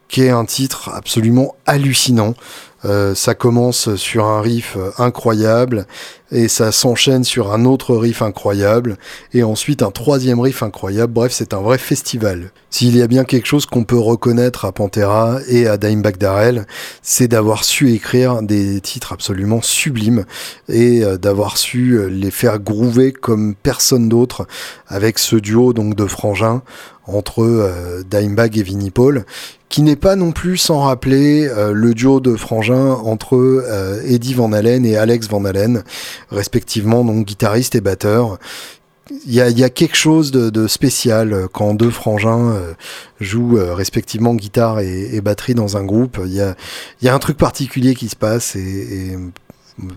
[0.09, 2.33] qui est un titre absolument hallucinant.
[2.85, 5.85] Euh, ça commence sur un riff incroyable
[6.31, 8.97] et ça s'enchaîne sur un autre riff incroyable
[9.33, 11.11] et ensuite un troisième riff incroyable.
[11.13, 12.51] Bref, c'est un vrai festival.
[12.69, 16.67] S'il y a bien quelque chose qu'on peut reconnaître à Pantera et à Dimebag Darrell,
[17.01, 20.25] c'est d'avoir su écrire des titres absolument sublimes
[20.67, 24.47] et euh, d'avoir su les faire groover comme personne d'autre
[24.87, 26.61] avec ce duo donc de frangins
[27.07, 29.25] entre euh, et Vinnie Paul
[29.69, 34.33] qui n'est pas non plus sans rappeler euh, le duo de frangins entre euh, Eddie
[34.33, 35.83] Van Halen et Alex Van Halen,
[36.31, 38.39] respectivement donc guitariste et batteur.
[39.25, 42.73] Il y a, quelque chose de, spécial quand deux frangins euh,
[43.19, 46.19] jouent respectivement guitare et, batterie dans un groupe.
[46.25, 49.17] Il y a, un truc particulier qui se passe et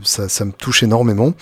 [0.03, 1.33] ça, me touche énormément.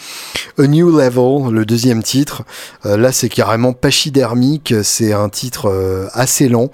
[0.58, 2.42] A New Level, le deuxième titre,
[2.86, 6.70] euh, là c'est carrément pachydermique, c'est un titre euh, assez lent.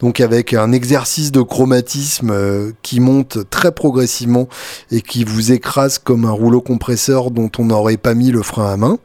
[0.00, 4.48] Donc avec un exercice de chromatisme euh, qui monte très progressivement
[4.90, 8.72] et qui vous écrase comme un rouleau compresseur dont on n'aurait pas mis le frein
[8.72, 8.98] à main.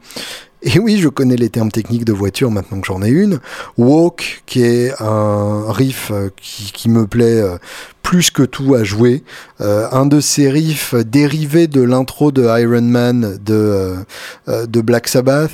[0.62, 3.40] Et oui, je connais les termes techniques de voiture maintenant que j'en ai une.
[3.78, 7.56] Walk, qui est un riff euh, qui, me plaît euh,
[8.02, 9.22] plus que tout à jouer.
[9.62, 13.94] Euh, un de ces riffs dérivés de l'intro de Iron Man de,
[14.48, 15.52] de Black Sabbath,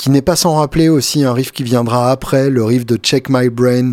[0.00, 3.28] qui n'est pas sans rappeler aussi un riff qui viendra après, le riff de Check
[3.28, 3.92] My Brain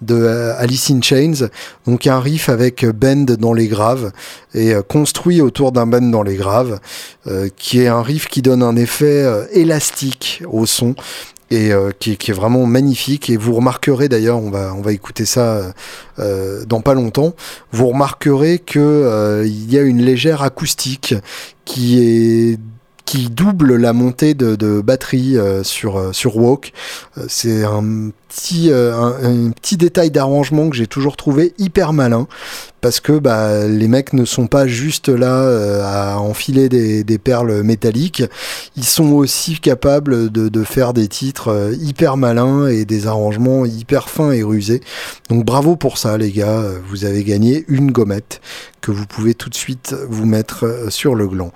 [0.00, 1.48] de euh, Alice in Chains.
[1.84, 4.12] Donc un riff avec bend dans les graves
[4.54, 6.78] et euh, construit autour d'un bend dans les graves,
[7.26, 10.94] euh, qui est un riff qui donne un effet élastique au son
[11.50, 13.28] et qui, est vraiment magnifique.
[13.28, 15.72] Et vous remarquerez d'ailleurs, on va on va écouter ça
[16.18, 17.34] dans pas longtemps.
[17.72, 21.14] Vous remarquerez que il y a une légère acoustique
[21.64, 22.58] qui est
[23.08, 26.74] qui double la montée de, batterie euh, sur, euh, sur Walk.
[27.16, 32.26] Euh, c'est un petit, un, petit détail d'arrangement que j'ai toujours trouvé hyper malin
[32.80, 38.22] parce que bah, les mecs ne sont pas juste là à enfiler des, perles métalliques,
[38.76, 44.30] ils sont aussi capables de, faire des titres hyper malins et des arrangements hyper fins
[44.30, 44.80] et rusés.
[45.28, 48.40] Donc bravo pour ça les gars, vous avez gagné une gommette
[48.80, 51.52] que vous pouvez tout de suite vous mettre sur le gland.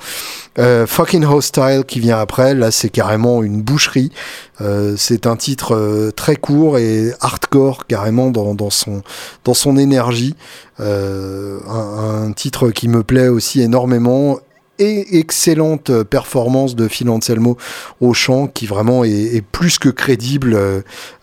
[0.58, 4.12] Euh, Fucking Hostile qui vient après, là c'est carrément une boucherie.
[4.60, 9.02] Euh, c'est un titre euh, très court et hardcore carrément dans, dans, son,
[9.44, 10.34] dans son énergie.
[10.80, 14.38] Euh, un, un, titre qui me plaît aussi énormément
[14.82, 17.56] excellente performance de Phil Anselmo
[18.00, 20.56] au chant qui vraiment est, plus que crédible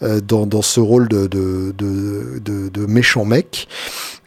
[0.02, 3.68] dans, dans, ce rôle de, méchant mec.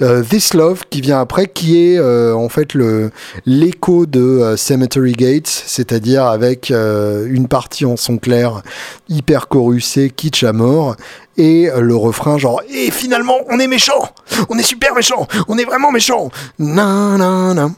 [0.01, 3.11] Euh, This Love qui vient après, qui est euh, en fait le
[3.47, 8.62] l'écho de euh, Cemetery Gates, c'est-à-dire avec une partie en son clair
[9.09, 10.97] hyper corussée, kitsch à mort,
[11.37, 14.11] et le refrain genre et finalement on est méchant,
[14.49, 17.74] on est super méchant, on est vraiment méchant, nan nan nan.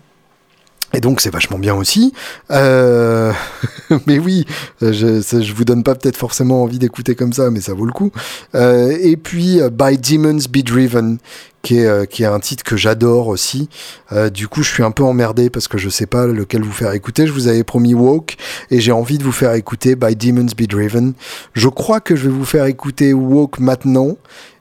[0.94, 2.12] Et donc c'est vachement bien aussi.
[2.50, 3.32] Euh...
[4.06, 4.44] mais oui,
[4.80, 7.92] je, je vous donne pas peut-être forcément envie d'écouter comme ça, mais ça vaut le
[7.92, 8.10] coup.
[8.54, 11.18] Euh, et puis By Demons Be Driven,
[11.64, 13.68] qui est, euh, qui un titre que j'adore aussi.
[14.12, 16.70] Euh, du coup, je suis un peu emmerdé parce que je sais pas lequel vous
[16.70, 17.26] faire écouter.
[17.26, 18.36] Je vous avais promis Walk
[18.70, 21.14] et j'ai envie de vous faire écouter By Demons Be Driven.
[21.54, 24.16] Je crois que je vais vous faire écouter Walk maintenant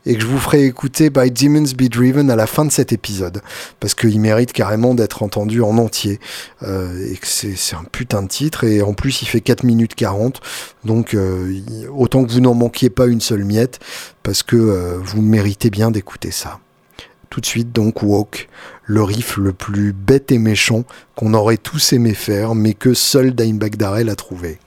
[0.06, 2.91] et que je vous ferai écouter By Demons Be Driven à la fin de cet
[2.91, 3.41] épisode
[3.80, 6.20] parce qu'il mérite carrément d'être entendu en entier
[6.64, 9.95] euh, et que c'est un putain de titre et en plus il fait 4 minutes
[9.95, 10.41] 40
[10.84, 11.60] donc euh,
[11.95, 13.80] autant que vous n'en manquiez pas une seule miette
[14.24, 16.60] parce que euh, vous méritez bien d'écouter ça.
[17.30, 18.47] Tout de suite donc Walk,
[18.84, 20.84] le riff le plus bête et méchant
[21.16, 24.60] qu'on aurait tous aimé faire, mais que seul Dimebag Darrell a trouvé.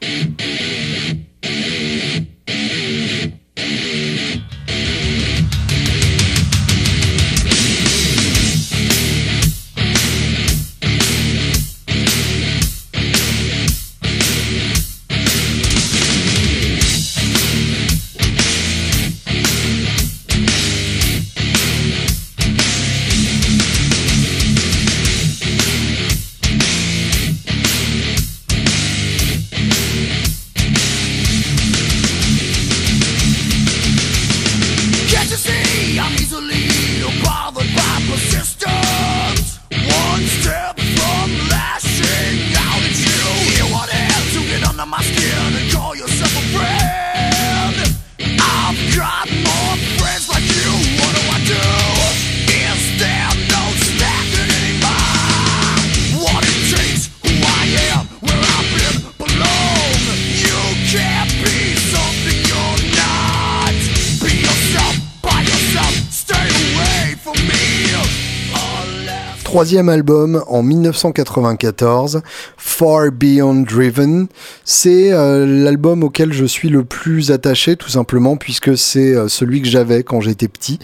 [69.67, 72.23] Troisième album en 1994,
[72.67, 74.27] Far Beyond Driven.
[74.65, 79.63] C'est euh, l'album auquel je suis le plus attaché, tout simplement, puisque c'est euh, celui
[79.63, 80.81] que j'avais quand j'étais petit,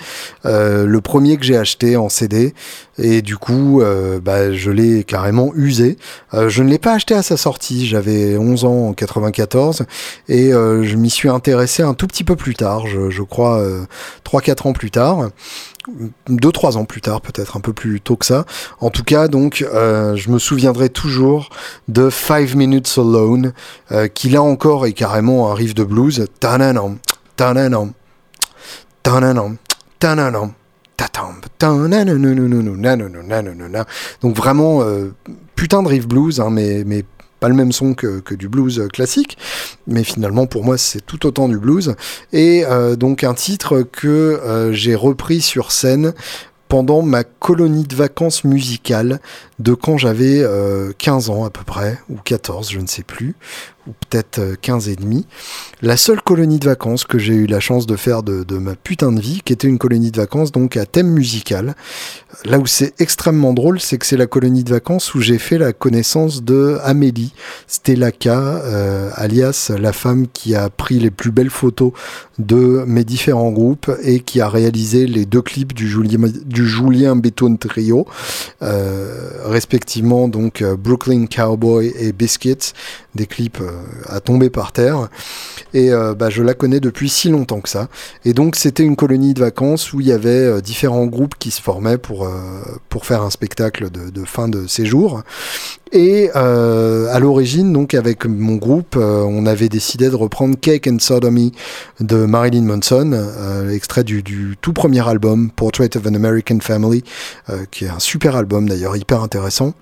[0.46, 2.54] euh, le premier que j'ai acheté en CD.
[2.98, 3.82] Et du coup,
[4.22, 5.96] bah, je l'ai carrément usé.
[6.34, 9.86] je ne l'ai pas acheté à sa sortie, j'avais 11 ans en 94,
[10.28, 13.64] et je m'y suis intéressé un tout petit peu plus tard, je, crois
[14.26, 15.30] 3-4 ans plus tard
[16.28, 18.44] deux trois ans plus tard, peut-être un peu plus tôt que ça.
[18.78, 21.48] En tout cas, donc, je me souviendrai toujours
[21.88, 23.52] de Five Minutes Alone,
[23.90, 26.26] euh, qui là encore est carrément un riff de blues.
[34.22, 34.84] Donc vraiment
[35.56, 37.04] putain de riff blues, hein, mais mais
[37.42, 39.36] pas le même son que, du blues classique,
[39.88, 41.96] mais finalement pour moi c'est tout autant du blues.
[42.32, 46.14] Et euh, donc un titre que euh, j'ai repris sur scène
[46.72, 49.20] pendant ma colonie de vacances musicales
[49.58, 50.42] de quand j'avais
[50.96, 53.34] 15 euh, ans à peu près, ou 14, je ne sais plus.
[53.86, 55.26] Ou peut-être 15 et demi.
[55.80, 59.12] La seule colonie de vacances que j'ai eu la chance de faire de, ma putain
[59.12, 61.74] de vie, qui était une colonie de vacances donc à thème musical.
[62.44, 65.58] Là où c'est extrêmement drôle, c'est que c'est la colonie de vacances où j'ai fait
[65.58, 67.32] la connaissance de Amélie
[67.66, 71.92] Stelaka, euh, alias la femme qui a pris les plus belles photos
[72.38, 77.16] de mes différents groupes et qui a réalisé les deux clips du Julien, du Julien
[77.16, 78.06] Béton Trio,
[78.62, 82.72] euh, respectivement donc euh, Brooklyn Cowboy et Biscuits,
[83.14, 83.70] des clips euh,
[84.08, 85.08] à tomber par terre.
[85.74, 87.88] Et euh, bah, je la connais depuis si longtemps que ça.
[88.24, 91.50] Et donc c'était une colonie de vacances où il y avait euh, différents groupes qui
[91.50, 92.28] se formaient pour,
[93.02, 95.22] faire un spectacle de, fin de séjour.
[95.90, 101.52] Et à l'origine, donc avec mon groupe, on avait décidé de reprendre Cake and Sodomy
[102.00, 103.12] de Marilyn Manson,
[103.70, 107.02] extrait du, tout premier album Portrait of an American Family,
[107.72, 109.74] qui est un super album d'ailleurs, hyper intéressant.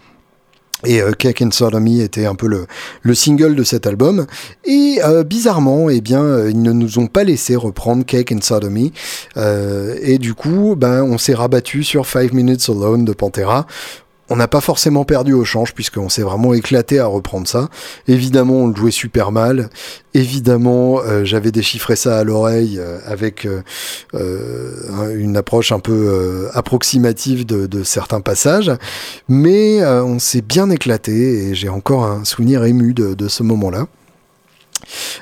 [0.85, 2.67] Et euh, Cake and Sodomy était un peu le,
[3.03, 4.27] le, single de cet album.
[4.65, 8.41] Et euh, bizarrement, eh bien, euh, ils ne nous ont pas laissé reprendre Cake and
[8.43, 8.93] Sodomy.
[9.37, 13.67] Et du coup, ben, on s'est rabattu sur Five Minutes Alone de Pantera.
[14.33, 17.69] On n'a pas forcément perdu au change puisqu'on s'est vraiment éclaté à reprendre ça.
[18.07, 19.71] Évidemment, on le jouait super mal.
[20.15, 23.47] Évidemment, euh, j'avais déchiffré ça à l'oreille euh, avec
[24.15, 28.71] euh, une approche un peu approximative de, certains passages.
[29.29, 33.87] Mais on s'est bien éclaté et j'ai encore un souvenir ému de ce moment-là.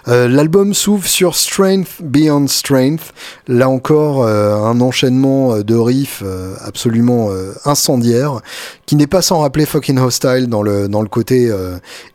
[0.08, 3.12] Euh, L'album s'ouvre sur Strength Beyond Strength.
[3.46, 6.22] Là encore, euh, un enchaînement euh, de riffs
[6.60, 7.30] absolument
[7.64, 8.40] incendiaire,
[8.86, 11.50] qui n'est pas sans rappeler Fucking Hostile dans le, dans le côté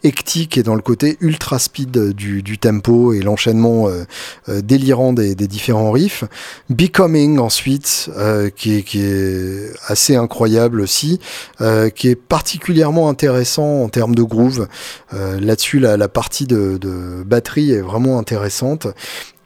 [0.04, 3.88] hectique et dans le côté ultra speed du, tempo et l'enchaînement
[4.48, 6.24] délirant des, différents riffs.
[6.70, 8.10] Becoming ensuite,
[8.56, 11.20] qui est, assez incroyable aussi,
[11.96, 14.68] qui est particulièrement intéressant en termes de groove.
[15.12, 18.86] Là-dessus, la, la, partie de, de batterie est vraiment intéressante.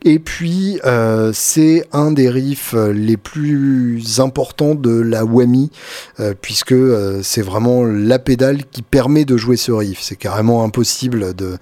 [0.04, 5.72] Et puis, euh, c'est un des riffs les plus importants de la Whammy,
[6.20, 10.00] euh, puisque euh, c'est vraiment la pédale qui permet de jouer ce riff.
[10.02, 11.58] C'est carrément impossible de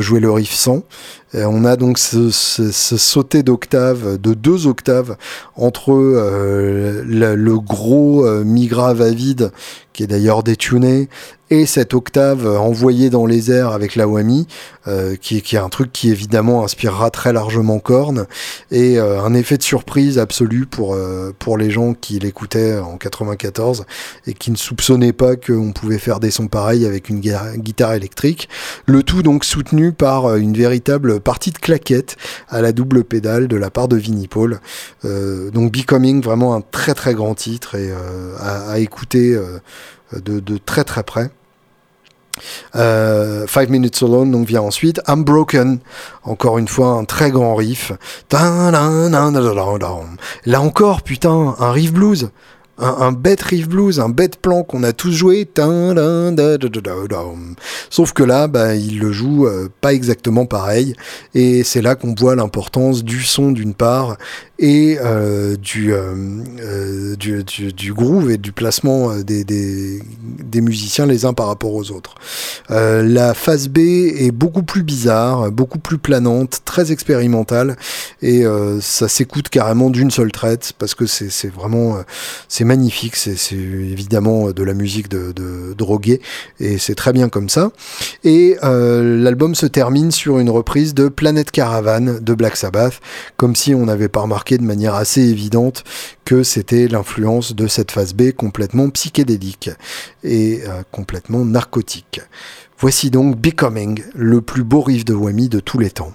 [0.00, 0.82] jouer le riff sans.
[1.32, 5.16] Et on a donc ce, ce, ce sauté d'octave, de deux octaves,
[5.54, 8.44] entre euh, le, le, gros euh,
[9.00, 9.52] à vide,
[9.92, 11.08] qui est d'ailleurs détuné,
[11.50, 14.46] et cette octave envoyée dans les airs avec la whammy,
[14.86, 18.26] euh, qui, qui, est un truc qui évidemment inspirera très largement Korn,
[18.70, 22.96] et euh, un effet de surprise absolu pour, euh, pour les gens qui l'écoutaient en
[22.96, 23.84] 94
[24.26, 28.48] et qui ne soupçonnaient pas qu'on pouvait faire des sons pareils avec une guitare électrique.
[28.86, 32.16] Le tout donc soutenu par une véritable partie de claquette
[32.48, 34.60] à la double pédale de la part de Vinnie Paul.
[35.04, 39.60] Euh, donc Becoming, vraiment un très très grand titre et euh, à, écouter euh,
[40.12, 41.30] de, très très près.
[42.72, 45.80] Five Minutes Alone donc vient ensuite I'm Broken
[46.22, 47.92] encore une fois un très grand riff
[50.46, 52.30] là encore putain un riff blues
[52.80, 55.48] un, bête riff blues, un bête plan qu'on a tous joué.
[57.90, 60.94] Sauf que là, bah, il le joue euh, pas exactement pareil.
[61.34, 64.16] Et c'est là qu'on voit l'importance du son d'une part
[64.58, 71.32] et euh, du, euh, du, du, groove et du placement des, des, musiciens les uns
[71.32, 72.14] par rapport aux autres.
[72.68, 77.76] La phase B est beaucoup plus bizarre, beaucoup plus planante, très expérimentale
[78.20, 78.44] et
[78.80, 81.96] ça s'écoute carrément d'une seule traite parce que c'est vraiment
[82.70, 86.20] magnifique, c'est évidemment de la musique de, de drogué
[86.60, 87.72] et c'est très bien comme ça.
[88.22, 93.00] Et l'album se termine sur une reprise de Planet Caravan de Black Sabbath,
[93.36, 95.82] comme si on n'avait pas remarqué de manière assez évidente
[96.24, 99.70] que c'était l'influence de cette phase B complètement psychédélique
[100.22, 102.20] et euh, complètement narcotique.
[102.78, 106.12] Voici donc Becoming, le plus beau riff de Whammy de tous les temps.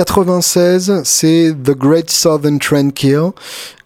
[0.00, 3.32] 96, c'est The Great Southern Tranquil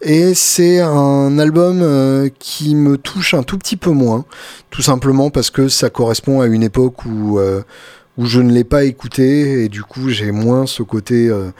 [0.00, 4.24] et c'est un album euh, qui me touche un tout petit peu moins,
[4.70, 7.62] tout simplement parce que ça correspond à une époque où euh,
[8.16, 9.64] où je ne l'ai pas écouté.
[9.64, 11.50] Et du coup j'ai moins ce côté euh,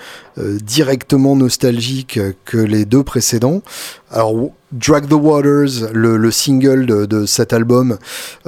[0.62, 3.61] directement nostalgique que les deux précédents.
[4.09, 7.97] Alors Drag the Waters, le, single de, cet album,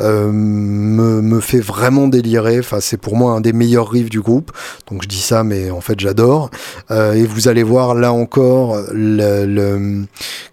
[0.01, 2.59] euh, me, fait vraiment délirer.
[2.59, 4.51] Enfin, c'est pour moi un des meilleurs riffs du groupe.
[4.91, 6.51] Donc je dis ça, mais en fait j'adore.
[6.91, 8.77] Euh, et vous allez voir là encore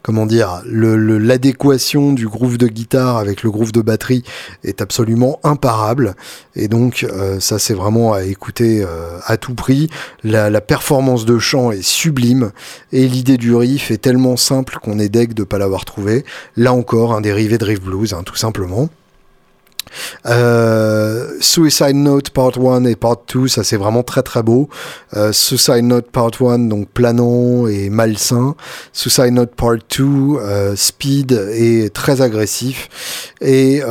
[0.04, 4.24] comment dire l'adéquation du groove de guitare avec le groove de batterie
[4.64, 6.14] est absolument imparable.
[6.56, 8.86] Et donc euh, ça c'est vraiment à écouter
[9.26, 9.90] à tout prix.
[10.24, 12.52] La, la performance de chant est sublime
[12.92, 16.26] et l'idée du riff est tellement simple qu'on est deg de pas l'avoir trouvé.
[16.56, 18.90] Là encore, un dérivé de Riff Blues, hein, tout simplement.
[20.26, 24.70] Euh, Suicide Note Part 1 et Part 2, ça c'est vraiment très très beau.
[25.16, 28.56] Euh, Suicide Note Part 1, donc planant et malsain.
[28.92, 32.90] Suicide Note Part 2, euh, speed et très agressif.
[33.42, 33.82] Et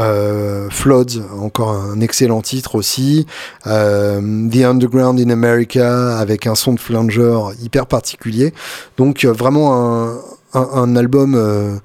[0.70, 3.26] Floods, encore un excellent titre aussi.
[3.64, 8.54] The Underground in America avec un son de flanger hyper particulier.
[8.96, 10.14] Donc vraiment un,
[10.54, 11.80] un album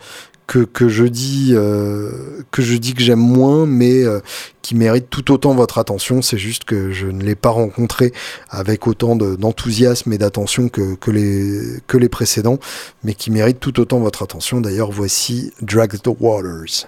[0.48, 2.10] que, que je dis euh,
[2.52, 4.22] que je dis que j'aime moins, mais euh,
[4.62, 6.22] qui mérite tout autant votre attention.
[6.22, 8.14] C'est juste que je ne l'ai pas rencontré
[8.50, 12.60] avec autant d'enthousiasme et d'attention que, que, les, que les précédents,
[13.04, 14.62] mais qui mérite tout autant votre attention.
[14.62, 16.88] D'ailleurs, voici Drag the Waters.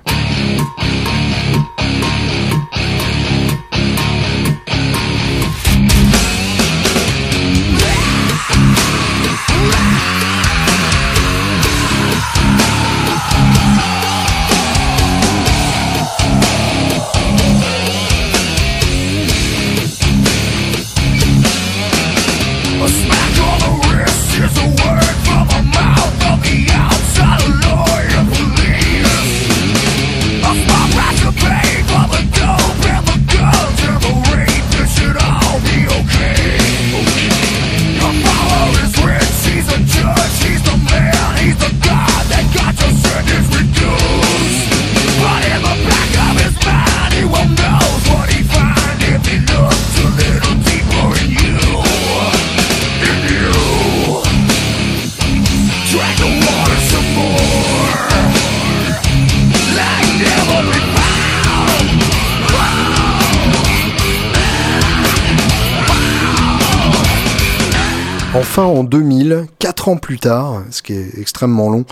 [68.66, 71.86] En 2000, quatre ans plus tard, ce qui est extrêmement long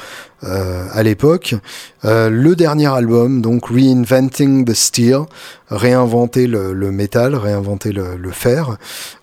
[0.43, 1.55] euh, à l'époque,
[2.03, 5.19] euh, le dernier album, donc Reinventing the Steel,
[5.69, 8.75] réinventer le, métal, réinventer le, fer.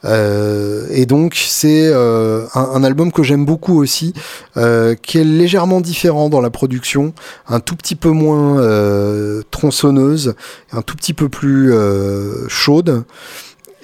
[0.07, 4.15] Euh, et donc c'est un, album que j'aime beaucoup aussi,
[5.03, 7.13] qui est légèrement différent dans la production,
[7.47, 8.59] un tout petit peu moins
[9.51, 10.35] tronçonneuse,
[10.73, 11.75] un tout petit peu plus
[12.49, 13.05] chaude.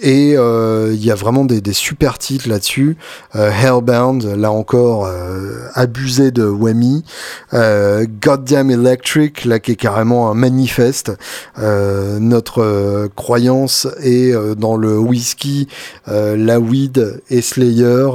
[0.01, 2.96] Et euh, il y a vraiment des, super titres là-dessus.
[3.36, 7.05] Euh, Hellbound, là encore, euh, abusé de Whammy.
[7.53, 11.12] Goddamn Electric, là qui est carrément un manifeste.
[11.59, 15.68] notre croyance est dans le whisky,
[16.07, 18.09] la weed et Slayer.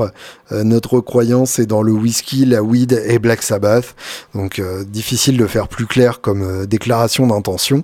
[0.51, 3.95] Notre croyance est dans le whisky, la weed et Black Sabbath.
[4.33, 7.83] Donc difficile de faire plus clair comme déclaration d'intention.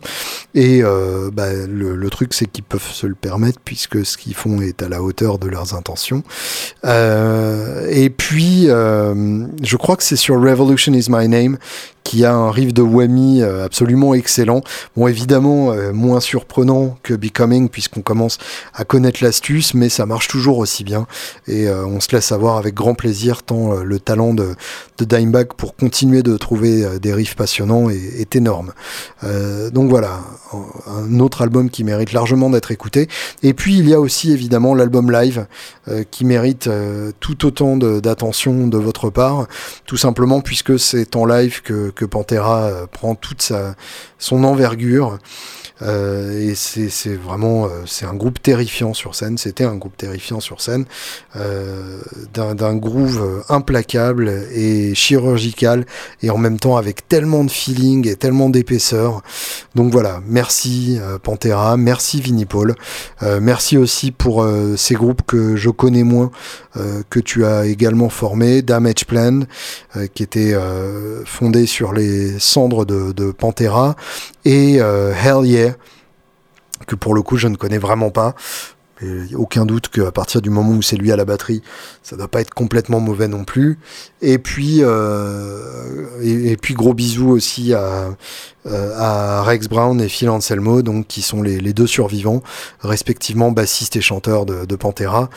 [0.56, 0.82] Et
[1.34, 4.82] bah, le, truc c'est qu'ils peuvent se le permettre puisque que ce qu'ils font est
[4.82, 6.24] à la hauteur de leurs intentions.
[6.86, 11.58] Euh, et puis, euh, je crois que c'est sur Revolution is My Name
[12.04, 14.62] qui a un riff de whammy euh, absolument excellent.
[14.96, 18.38] Bon, évidemment, euh, moins surprenant que Becoming, puisqu'on commence
[18.74, 21.08] à connaître l'astuce, mais ça marche toujours aussi bien.
[21.48, 24.56] Et euh, on se laisse avoir avec grand plaisir, tant le talent de,
[24.98, 28.74] de Dimebag pour continuer de trouver des riffs passionnants est, énorme.
[29.74, 30.22] donc voilà,
[30.88, 33.10] un autre album qui mérite largement d'être écouté.
[33.44, 35.48] Et puis, il y a aussi évidemment l'album live,
[36.12, 36.70] qui mérite
[37.20, 39.48] tout autant d'attention de, votre part,
[39.86, 43.76] tout simplement puisque c'est en live que Pantera euh, prend toute sa,
[44.20, 45.18] son envergure.
[45.82, 49.40] Euh, et c'est vraiment euh, c'est un groupe terrifiant sur scène.
[49.40, 50.86] C'était un groupe terrifiant sur scène,
[52.56, 55.86] d'un groove implacable et chirurgical,
[56.22, 59.22] et en même temps avec tellement de feeling et tellement d'épaisseur.
[59.76, 62.76] Donc voilà, merci Pantera, merci Vinnie Paul,
[63.42, 66.32] merci aussi pour ces groupes que je connais moins,
[67.10, 69.42] que tu as également formé, Damage Plan,
[70.14, 70.56] qui était
[71.26, 73.96] fondé sur les cendres de, de Pantera,
[74.46, 75.76] et euh, Hell Yeah,
[76.88, 78.36] que pour le coup je ne connais vraiment pas.
[79.36, 81.62] Aucun doute qu'à partir du moment où c'est lui à la batterie,
[82.04, 83.80] ça doit pas être complètement mauvais non plus.
[84.22, 88.16] Et puis, euh, et, puis gros bisous aussi à,
[88.68, 92.44] euh, à Rex Brown et Phil Anselmo, donc qui sont les, deux survivants,
[92.82, 95.32] respectivement bassiste et chanteur de, Pantera,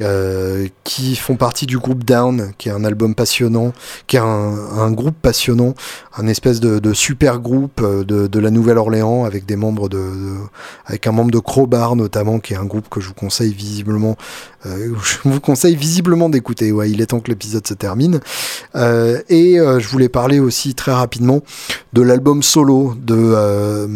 [0.00, 3.72] euh, qui font partie du groupe Down, qui est un album passionnant,
[4.06, 5.74] qui est un, groupe passionnant,
[6.16, 10.36] un espèce de, super groupe euh, de, de la Nouvelle-Orléans avec des membres de,
[10.86, 14.16] avec un membre de Crowbar notamment, qui est un groupe que je vous conseille visiblement,
[14.66, 16.72] euh, je vous conseille visiblement d'écouter.
[16.72, 18.20] Ouais, il est temps que l'épisode se termine.
[18.76, 21.40] Euh, et euh, je voulais parler aussi très rapidement
[21.92, 23.88] de l'album solo de, euh,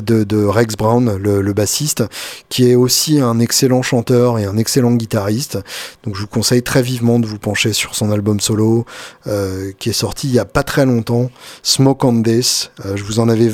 [0.00, 2.04] de, de Rex Brown, le, le bassiste,
[2.48, 5.58] qui est aussi un excellent chanteur et un excellent guitariste
[6.04, 8.84] donc je vous conseille très vivement de vous pencher sur son album solo
[9.26, 11.30] euh, qui est sorti il y a pas très longtemps,
[11.62, 12.70] Smoke on This.
[12.94, 13.50] Je vous en avais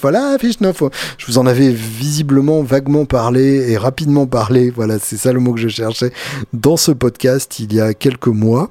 [0.00, 5.40] voilà, je vous en avais visiblement vaguement parlé et rapidement parlé, voilà, c'est ça le
[5.40, 6.12] mot que je cherchais
[6.52, 8.70] dans ce podcast il y a quelques mois.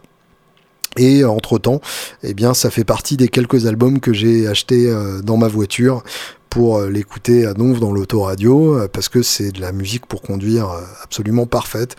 [0.98, 1.80] Et entre temps,
[2.22, 6.04] eh bien, ça fait partie des quelques albums que j'ai achetés euh, dans ma voiture
[6.52, 10.22] pour euh, l'écouter à Donf dans l'autoradio euh, parce que c'est de la musique pour
[10.22, 11.96] conduire euh, absolument parfaite.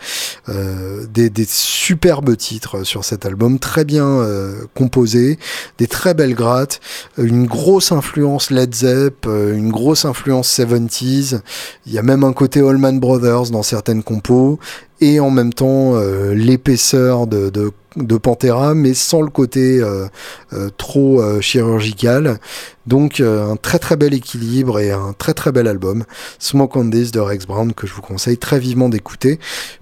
[0.47, 4.25] des, des, superbes titres sur cet album, très bien
[4.73, 5.39] composés,
[5.77, 6.79] des très belles grattes,
[7.17, 11.41] une grosse influence Led Zepp, une grosse influence 70s.
[11.85, 14.59] Il y a même un côté Allman Brothers dans certaines compos
[15.01, 15.99] et en même temps
[16.33, 17.49] l'épaisseur de,
[17.95, 20.07] de Pantera, mais sans le côté euh,
[20.53, 22.39] euh, trop euh, chirurgical.
[22.85, 26.03] Donc un très très bel équilibre et un très très bel album,
[26.39, 29.39] Smoke on This de Rex Brown, que je vous conseille très vivement d'écouter.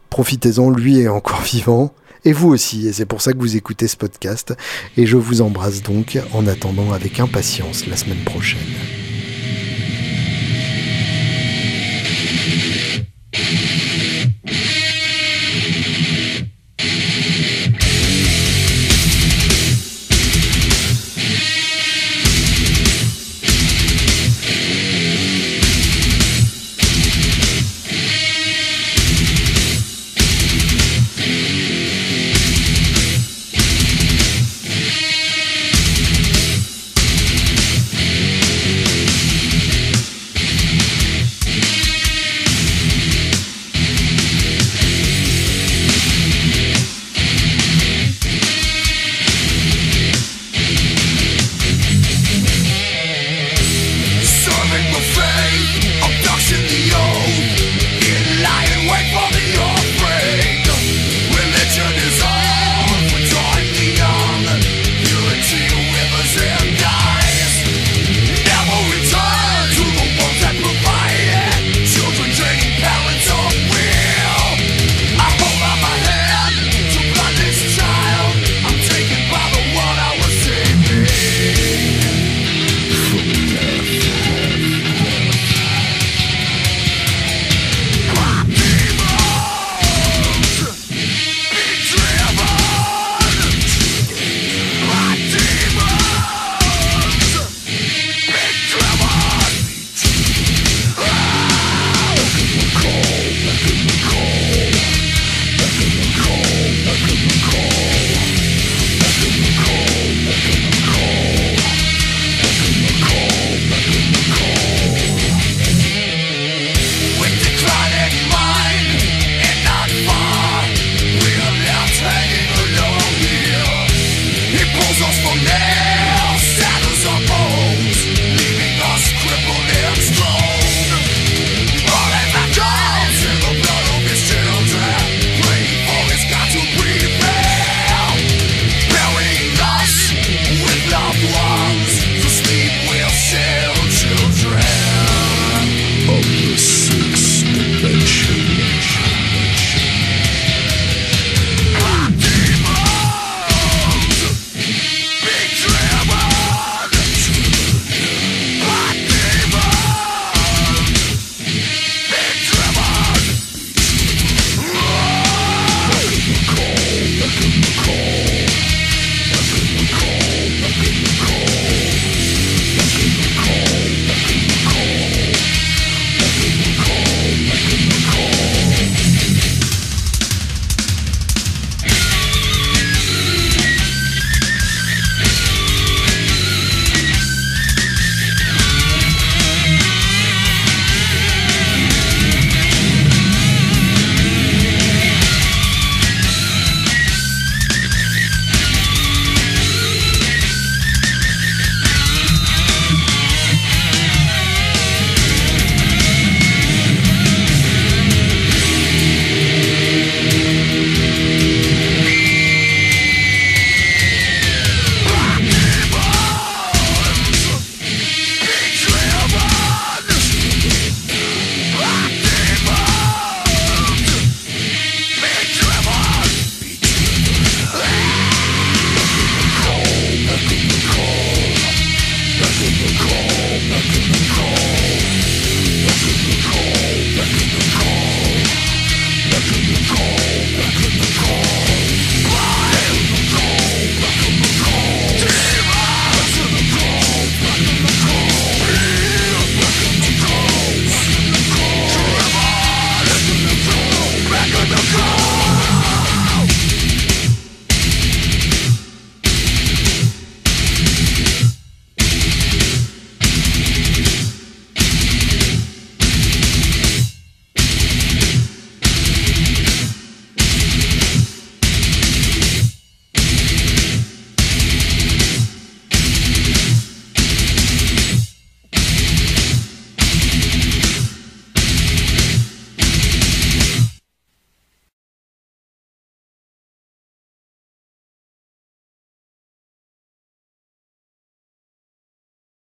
[0.10, 1.94] Profitez-en, lui est encore vivant.
[2.24, 4.54] Et vous aussi, et c'est pour ça que vous écoutez ce podcast.
[4.96, 8.60] Et je vous embrasse donc en attendant avec impatience la semaine prochaine.